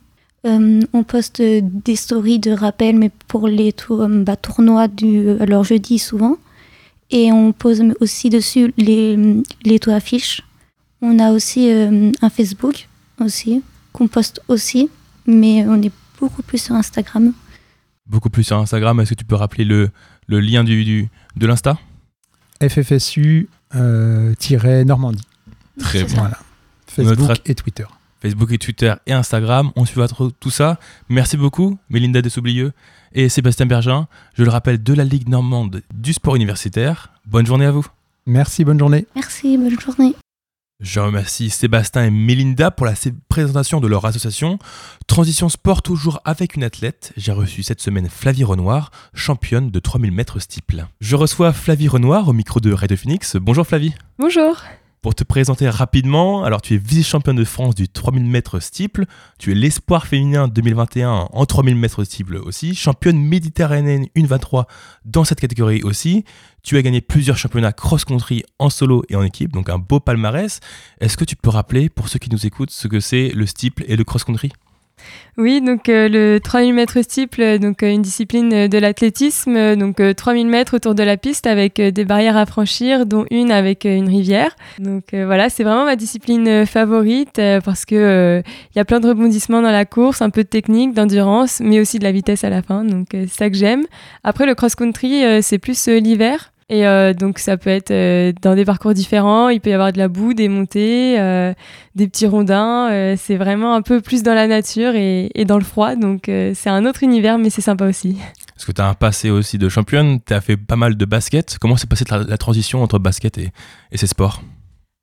[0.45, 4.87] Euh, on poste euh, des stories de rappel, mais pour les tour- euh, bah, tournois
[4.87, 6.37] du alors jeudi souvent.
[7.09, 10.43] Et on pose aussi dessus les, les taux affiches.
[11.01, 12.87] On a aussi euh, un Facebook
[13.19, 13.63] aussi,
[13.97, 14.89] qu'on poste aussi,
[15.25, 17.33] mais on est beaucoup plus sur Instagram.
[18.05, 19.89] Beaucoup plus sur Instagram, est-ce que tu peux rappeler le,
[20.27, 21.77] le lien du, du- de l'Insta?
[22.61, 24.33] FFSU euh.
[25.79, 26.15] Très bien.
[26.15, 26.37] Voilà.
[26.87, 27.85] Facebook Notre- et Twitter.
[28.21, 29.71] Facebook et Twitter et Instagram.
[29.75, 30.07] On suivra
[30.39, 30.79] tout ça.
[31.09, 32.71] Merci beaucoup, Mélinda Dessoublieux
[33.13, 34.07] et Sébastien Bergin.
[34.33, 37.11] Je le rappelle, de la Ligue normande du sport universitaire.
[37.27, 37.85] Bonne journée à vous.
[38.25, 39.05] Merci, bonne journée.
[39.15, 40.15] Merci, bonne journée.
[40.79, 42.93] Je remercie Sébastien et Mélinda pour la
[43.29, 44.59] présentation de leur association.
[45.07, 47.13] Transition sport toujours avec une athlète.
[47.17, 50.85] J'ai reçu cette semaine Flavie Renoir, championne de 3000 mètres steeple.
[51.01, 53.37] Je reçois Flavie Renoir au micro de Radio Phoenix.
[53.37, 53.95] Bonjour Flavie.
[54.19, 54.55] Bonjour.
[55.01, 59.05] Pour te présenter rapidement, alors tu es vice-championne de France du 3000 mètres steeple,
[59.37, 64.65] tu es l'espoir féminin 2021 en 3000 mètres steeple aussi, championne méditerranéenne 1,23
[65.05, 66.25] dans cette catégorie aussi.
[66.63, 70.59] Tu as gagné plusieurs championnats cross-country en solo et en équipe, donc un beau palmarès.
[70.99, 73.85] Est-ce que tu peux rappeler pour ceux qui nous écoutent ce que c'est le steeple
[73.87, 74.51] et le cross-country?
[75.37, 79.99] Oui, donc euh, le 3000 mètres steeple, euh, donc euh, une discipline de l'athlétisme, donc
[79.99, 83.85] euh, 3000 mètres autour de la piste avec des barrières à franchir, dont une avec
[83.85, 84.55] une rivière.
[84.79, 88.41] Donc voilà, c'est vraiment ma discipline favorite parce que
[88.73, 91.79] il y a plein de rebondissements dans la course, un peu de technique, d'endurance, mais
[91.79, 92.83] aussi de la vitesse à la fin.
[92.83, 93.85] Donc c'est ça que j'aime.
[94.23, 96.51] Après le cross-country, euh, c'est plus l'hiver.
[96.69, 99.93] Et euh, donc ça peut être euh, dans des parcours différents, il peut y avoir
[99.93, 101.53] de la boue, des montées, euh,
[101.95, 105.63] des petits rondins, c'est vraiment un peu plus dans la nature et, et dans le
[105.63, 108.17] froid, donc c'est un autre univers mais c'est sympa aussi.
[108.57, 111.05] Est-ce que tu as un passé aussi de championne Tu as fait pas mal de
[111.05, 111.57] basket.
[111.61, 113.51] Comment s'est passée la, la transition entre basket et,
[113.91, 114.41] et ces sports?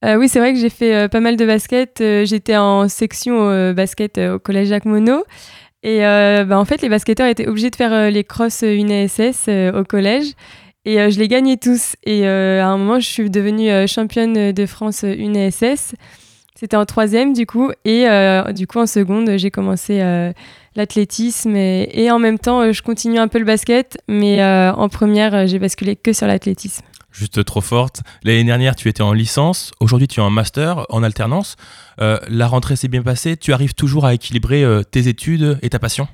[0.05, 4.39] Oui, c'est vrai que j'ai fait pas mal de basket, j'étais en section basket au
[4.39, 5.23] collège Jacques Monod.
[5.83, 10.33] Et bah, en fait, les basketteurs étaient obligés de faire les crosses euh, au collège.
[10.85, 11.97] Et euh, je les gagnais tous.
[12.05, 15.95] Et euh, à un moment, je suis devenue euh, championne de France UNSS.
[16.55, 17.71] C'était en troisième, du coup.
[17.85, 18.07] Et
[18.55, 19.99] du coup, en seconde, j'ai commencé
[20.77, 21.57] l'athlétisme.
[21.57, 23.99] Et, en même temps, je continue un peu le basket.
[24.07, 26.85] Mais en première, j'ai basculé que sur l'athlétisme.
[27.11, 28.03] Juste trop forte.
[28.23, 29.73] L'année dernière, tu étais en licence.
[29.81, 31.57] Aujourd'hui, tu es en master, en alternance.
[31.99, 33.37] La rentrée s'est bien passée.
[33.37, 36.07] Tu arrives toujours à équilibrer tes études et ta passion?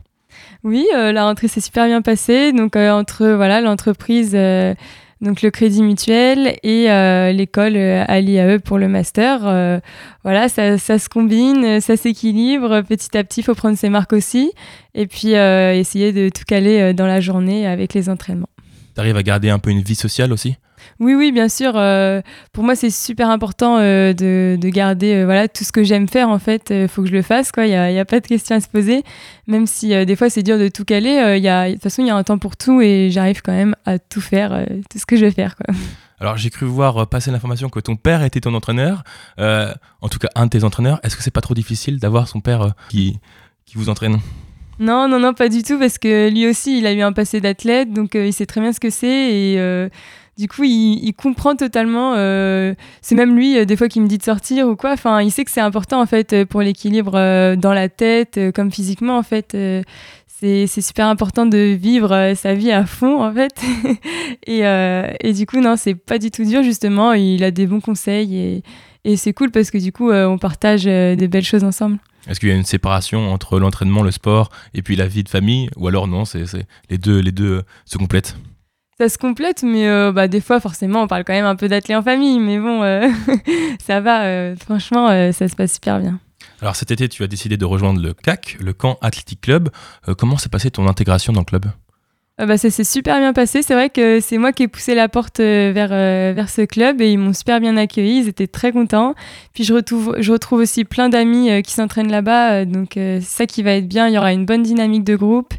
[0.65, 2.53] Oui, euh, la rentrée s'est super bien passée.
[2.53, 4.75] Donc euh, entre voilà l'entreprise, euh,
[5.21, 6.85] donc le Crédit Mutuel et
[7.33, 9.81] l'école à l'IAE pour le master,
[10.25, 12.81] voilà ça, ça se combine, ça s'équilibre.
[12.81, 14.51] Petit à petit, faut prendre ses marques aussi
[14.95, 18.49] et puis essayer de tout caler dans la journée avec les entraînements.
[18.95, 20.57] Tu arrives à garder un peu une vie sociale aussi?
[20.99, 21.73] Oui, oui, bien sûr.
[21.77, 22.21] euh,
[22.53, 26.09] pour moi, c'est super important euh, de, de garder euh, voilà, tout ce que j'aime
[26.09, 26.29] faire.
[26.29, 27.51] En fait, il faut que je le fasse.
[27.59, 29.03] Il n'y a, y a pas de question à se poser.
[29.47, 31.39] Même si des fois, c'est dur de tout caler.
[31.41, 33.53] y a- De toute façon, il y a un temps pour tout et j'arrive quand
[33.53, 35.57] même à tout faire, tout ce que je veux faire.
[35.57, 35.75] Quoi.
[36.21, 39.03] Alors, j'ai cru voir passer l'information que ton père était ton entraîneur.
[39.39, 41.01] En tout cas, un de tes entraîneurs.
[41.03, 43.19] Est-ce que c'est pas trop difficile d'avoir son père qui,
[43.67, 44.19] qui vous entraîne?
[44.79, 47.43] Non, non, non, pas du tout, parce que lui aussi, il a eu un passé
[47.43, 49.91] d'athlète, donc euh, il sait très bien ce que c'est, et euh,
[50.41, 52.15] du coup, il, comprend totalement.
[52.17, 54.93] euh, c'est même lui, euh, des fois, qui me dit de sortir ou quoi.
[54.93, 57.13] Enfin, il sait que c'est important, en fait, euh, pour l'équilibre
[57.57, 59.55] dans la tête, comme physiquement, en fait.
[60.27, 63.53] c'est super important de vivre sa vie à fond, en fait.
[64.47, 67.13] et, du coup, non, c'est pas du tout dur, justement.
[67.13, 68.63] Il a des bons conseils, et,
[69.05, 71.99] et c'est cool, parce que du coup, on partage des belles choses ensemble.
[72.27, 75.29] Est-ce qu'il y a une séparation entre l'entraînement, le sport et puis la vie de
[75.29, 75.69] famille?
[75.77, 76.45] Ou alors non, c'est
[76.89, 78.37] les deux, les deux se complètent?
[79.01, 81.69] Ça se complète, mais euh, bah, des fois, forcément, on parle quand même un peu
[81.69, 83.09] d'athlètes en famille, mais bon, euh,
[83.83, 86.21] ça va, euh, franchement, ça se passe super bien.
[86.61, 89.71] Alors cet été, tu as décidé de rejoindre le CAC, le Camp Athletic Club.
[90.19, 91.65] Comment s'est passée ton intégration dans le club?
[92.37, 93.63] Bah, ça s'est super bien passé.
[93.63, 97.11] C'est vrai que c'est moi qui ai poussé la porte vers, vers ce club et
[97.13, 98.19] ils m'ont super bien accueilli.
[98.19, 99.15] Ils étaient très contents.
[99.55, 102.67] Puis je retrouve, je retrouve aussi plein d'amis qui s'entraînent là-bas.
[102.67, 104.09] donc c'est ça qui va être bien.
[104.09, 105.55] Il y aura une bonne dynamique de groupe.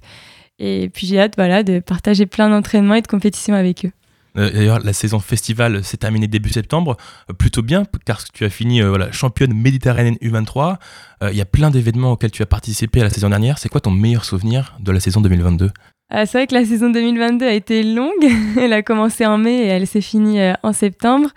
[0.63, 3.91] Et puis j'ai hâte voilà, de partager plein d'entraînements et de compétitions avec eux.
[4.37, 6.95] Euh, D'ailleurs, la saison festival s'est terminée début septembre,
[7.29, 10.77] euh, plutôt bien, car tu as fini euh, voilà, championne méditerranéenne U23.
[11.23, 13.57] Euh, Il y a plein d'événements auxquels tu as participé à la saison dernière.
[13.57, 16.91] C'est quoi ton meilleur souvenir de la saison 2022 Euh, c'est vrai que la saison
[16.91, 18.11] 2022 a été longue.
[18.57, 21.29] elle a commencé en mai et elle s'est finie en septembre.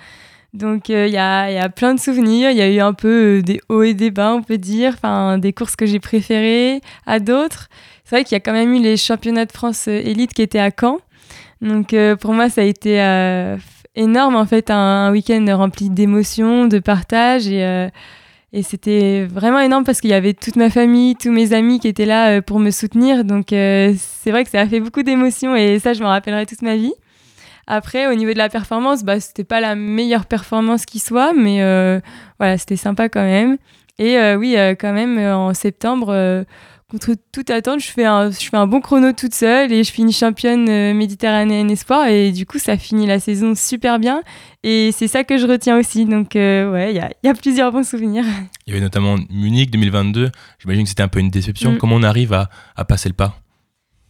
[0.53, 2.51] Donc il y, y a plein de souvenirs.
[2.53, 4.93] Il y a eu un peu des hauts et des bas, on peut dire.
[4.95, 7.69] Enfin, des courses que j'ai préférées à d'autres.
[8.05, 10.43] C'est vrai qu'il y a quand même eu les championnats de France euh, élite qui
[10.43, 10.99] étaient à Caen.
[11.63, 13.57] Donc euh, pour moi, ça a été euh,
[13.95, 20.11] énorme en fait, un, week-end rempli d'émotions, de partage et c'était vraiment énorme parce qu'il
[20.11, 23.25] y avait toute ma famille, tous mes amis qui étaient là pour me soutenir.
[23.25, 26.63] Donc c'est vrai que ça a fait beaucoup d'émotions et ça, je m'en rappellerai toute
[26.63, 26.93] ma vie.
[27.67, 31.59] Après, au niveau de la performance, bah, c'était pas la meilleure performance qui soit, mais
[32.39, 33.57] voilà, c'était sympa quand même.
[33.99, 36.45] Et oui, quand même, en septembre,
[36.95, 39.91] contre toute attente, je fais, un, je fais un bon chrono toute seule et je
[39.91, 42.07] finis championne euh, méditerranéenne espoir.
[42.07, 44.23] Et du coup, ça finit la saison super bien.
[44.63, 46.05] Et c'est ça que je retiens aussi.
[46.05, 48.25] Donc, euh, ouais, il y a, il y a plusieurs bons souvenirs.
[48.67, 50.31] Il y avait notamment Munich 2022.
[50.61, 51.73] J'imagine que c'était un peu une déception.
[51.73, 51.79] Mm.
[51.79, 53.41] Comment on arrive à, à passer le pas?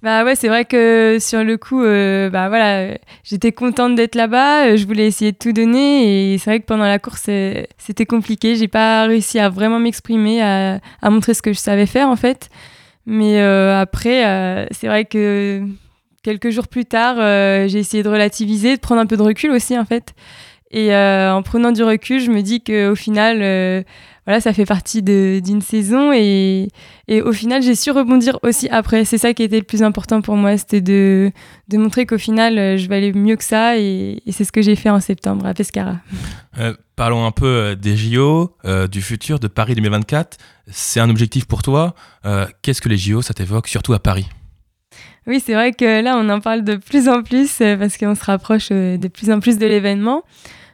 [0.02, 4.66] Bah ouais, c'est vrai que sur le coup, euh, bah voilà, j'étais contente d'être là-bas.
[4.66, 7.22] euh, Je voulais essayer de tout donner et c'est vrai que pendant la course,
[7.78, 8.54] c'était compliqué.
[8.56, 12.16] J'ai pas réussi à vraiment m'exprimer, à, à montrer ce que je savais faire en
[12.16, 12.50] fait.
[13.06, 15.62] Mais euh, après, euh, c'est vrai que
[16.22, 19.50] quelques jours plus tard, euh, j'ai essayé de relativiser, de prendre un peu de recul
[19.50, 20.14] aussi en fait.
[20.70, 23.84] Et en prenant du recul, je me dis qu'au final,
[24.26, 26.66] voilà, ça fait partie d'une saison et,
[27.06, 29.04] et au final, j'ai su rebondir aussi après.
[29.04, 31.30] C'est ça qui était le plus important pour moi, c'était de,
[31.68, 34.74] de montrer qu'au final, je valais mieux que ça et, et c'est ce que j'ai
[34.74, 35.98] fait en septembre à Pescara.
[36.96, 38.56] Parlons un peu des JO,
[38.90, 40.38] du futur, de Paris 2024.
[40.68, 41.94] C'est un objectif pour toi.
[42.24, 44.26] Euh, Qu'est-ce que les JO, ça t'évoque, surtout à Paris?
[45.26, 48.14] Oui, c'est vrai que là, on en parle de plus en plus euh, parce qu'on
[48.14, 50.22] se rapproche euh, de plus en plus de l'événement.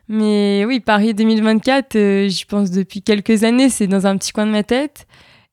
[0.08, 4.46] Mais oui, Paris 2024, euh, j'y pense depuis quelques années, c'est dans un petit coin
[4.46, 5.06] de ma tête.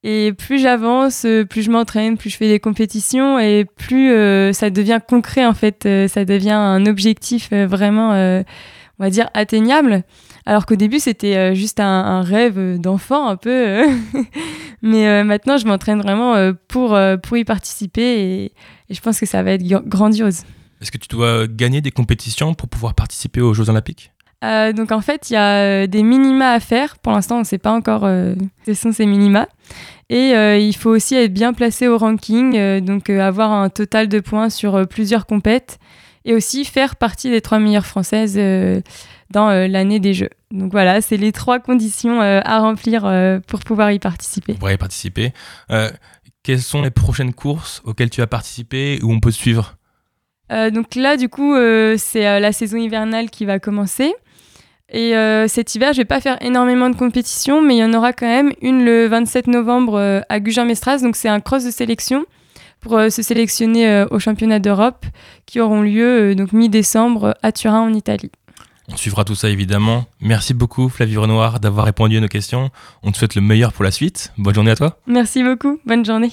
[0.03, 4.13] Et plus j'avance, plus je m'entraîne, plus je fais des compétitions et plus
[4.53, 5.87] ça devient concret en fait.
[6.07, 10.03] Ça devient un objectif vraiment, on va dire, atteignable.
[10.47, 13.49] Alors qu'au début, c'était euh, juste un, un rêve euh, d'enfant un peu.
[13.51, 13.85] euh.
[14.81, 16.35] Mais maintenant, je m'entraîne vraiment
[16.67, 18.43] pour, pour y participer et,
[18.89, 20.41] et je pense que ça va être gr- grandiose.
[20.79, 24.11] Est-ce que tu dois gagner des compétitions pour pouvoir participer aux Jeux Olympiques?
[24.43, 26.97] Euh, donc en fait, il y a des minima à faire.
[26.99, 28.35] Pour l'instant, on ne sait pas encore euh,
[28.65, 29.47] quels sont ces minima.
[30.09, 34.19] Et euh, il faut aussi être bien placé au ranking, donc avoir un total de
[34.19, 35.79] points sur plusieurs compètes
[36.23, 38.39] et aussi faire partie des trois meilleures françaises
[39.31, 40.29] dans euh, l'année des Jeux.
[40.51, 44.53] Donc voilà, c'est les trois conditions euh, à remplir euh, pour pouvoir y participer.
[44.53, 45.33] Pour y participer.
[46.43, 49.75] Quelles sont les prochaines courses auxquelles tu vas participer où on peut te suivre?
[50.49, 51.53] Donc là, du coup,
[51.97, 54.13] c'est la saison hivernale qui va commencer.
[54.89, 57.93] Et euh, cet hiver, je vais pas faire énormément de compétitions, mais il y en
[57.93, 60.99] aura quand même une le 27 novembre euh, à Gujan-Mestras.
[60.99, 62.25] Donc c'est un cross de sélection
[62.79, 65.05] pour euh, se sélectionner aux championnats d'Europe
[65.45, 68.31] qui auront lieu donc mi-décembre à Turin en Italie.
[68.89, 70.05] On suivra tout ça évidemment.
[70.21, 72.71] Merci beaucoup Flavie Renoir d'avoir répondu à nos questions.
[73.03, 74.31] On te souhaite le meilleur pour la suite.
[74.37, 74.99] Bonne journée à toi.
[75.07, 76.31] Merci beaucoup, bonne journée.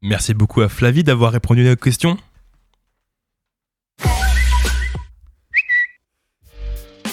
[0.00, 2.16] Merci beaucoup à Flavie d'avoir répondu à nos questions.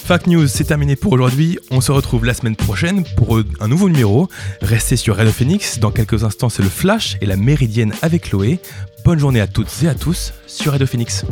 [0.09, 1.59] Fact News, c'est terminé pour aujourd'hui.
[1.69, 4.27] On se retrouve la semaine prochaine pour un nouveau numéro.
[4.59, 5.77] Restez sur Radio Phoenix.
[5.77, 8.59] Dans quelques instants, c'est le Flash et la Méridienne avec Chloé.
[9.05, 11.25] Bonne journée à toutes et à tous sur Radio Phoenix.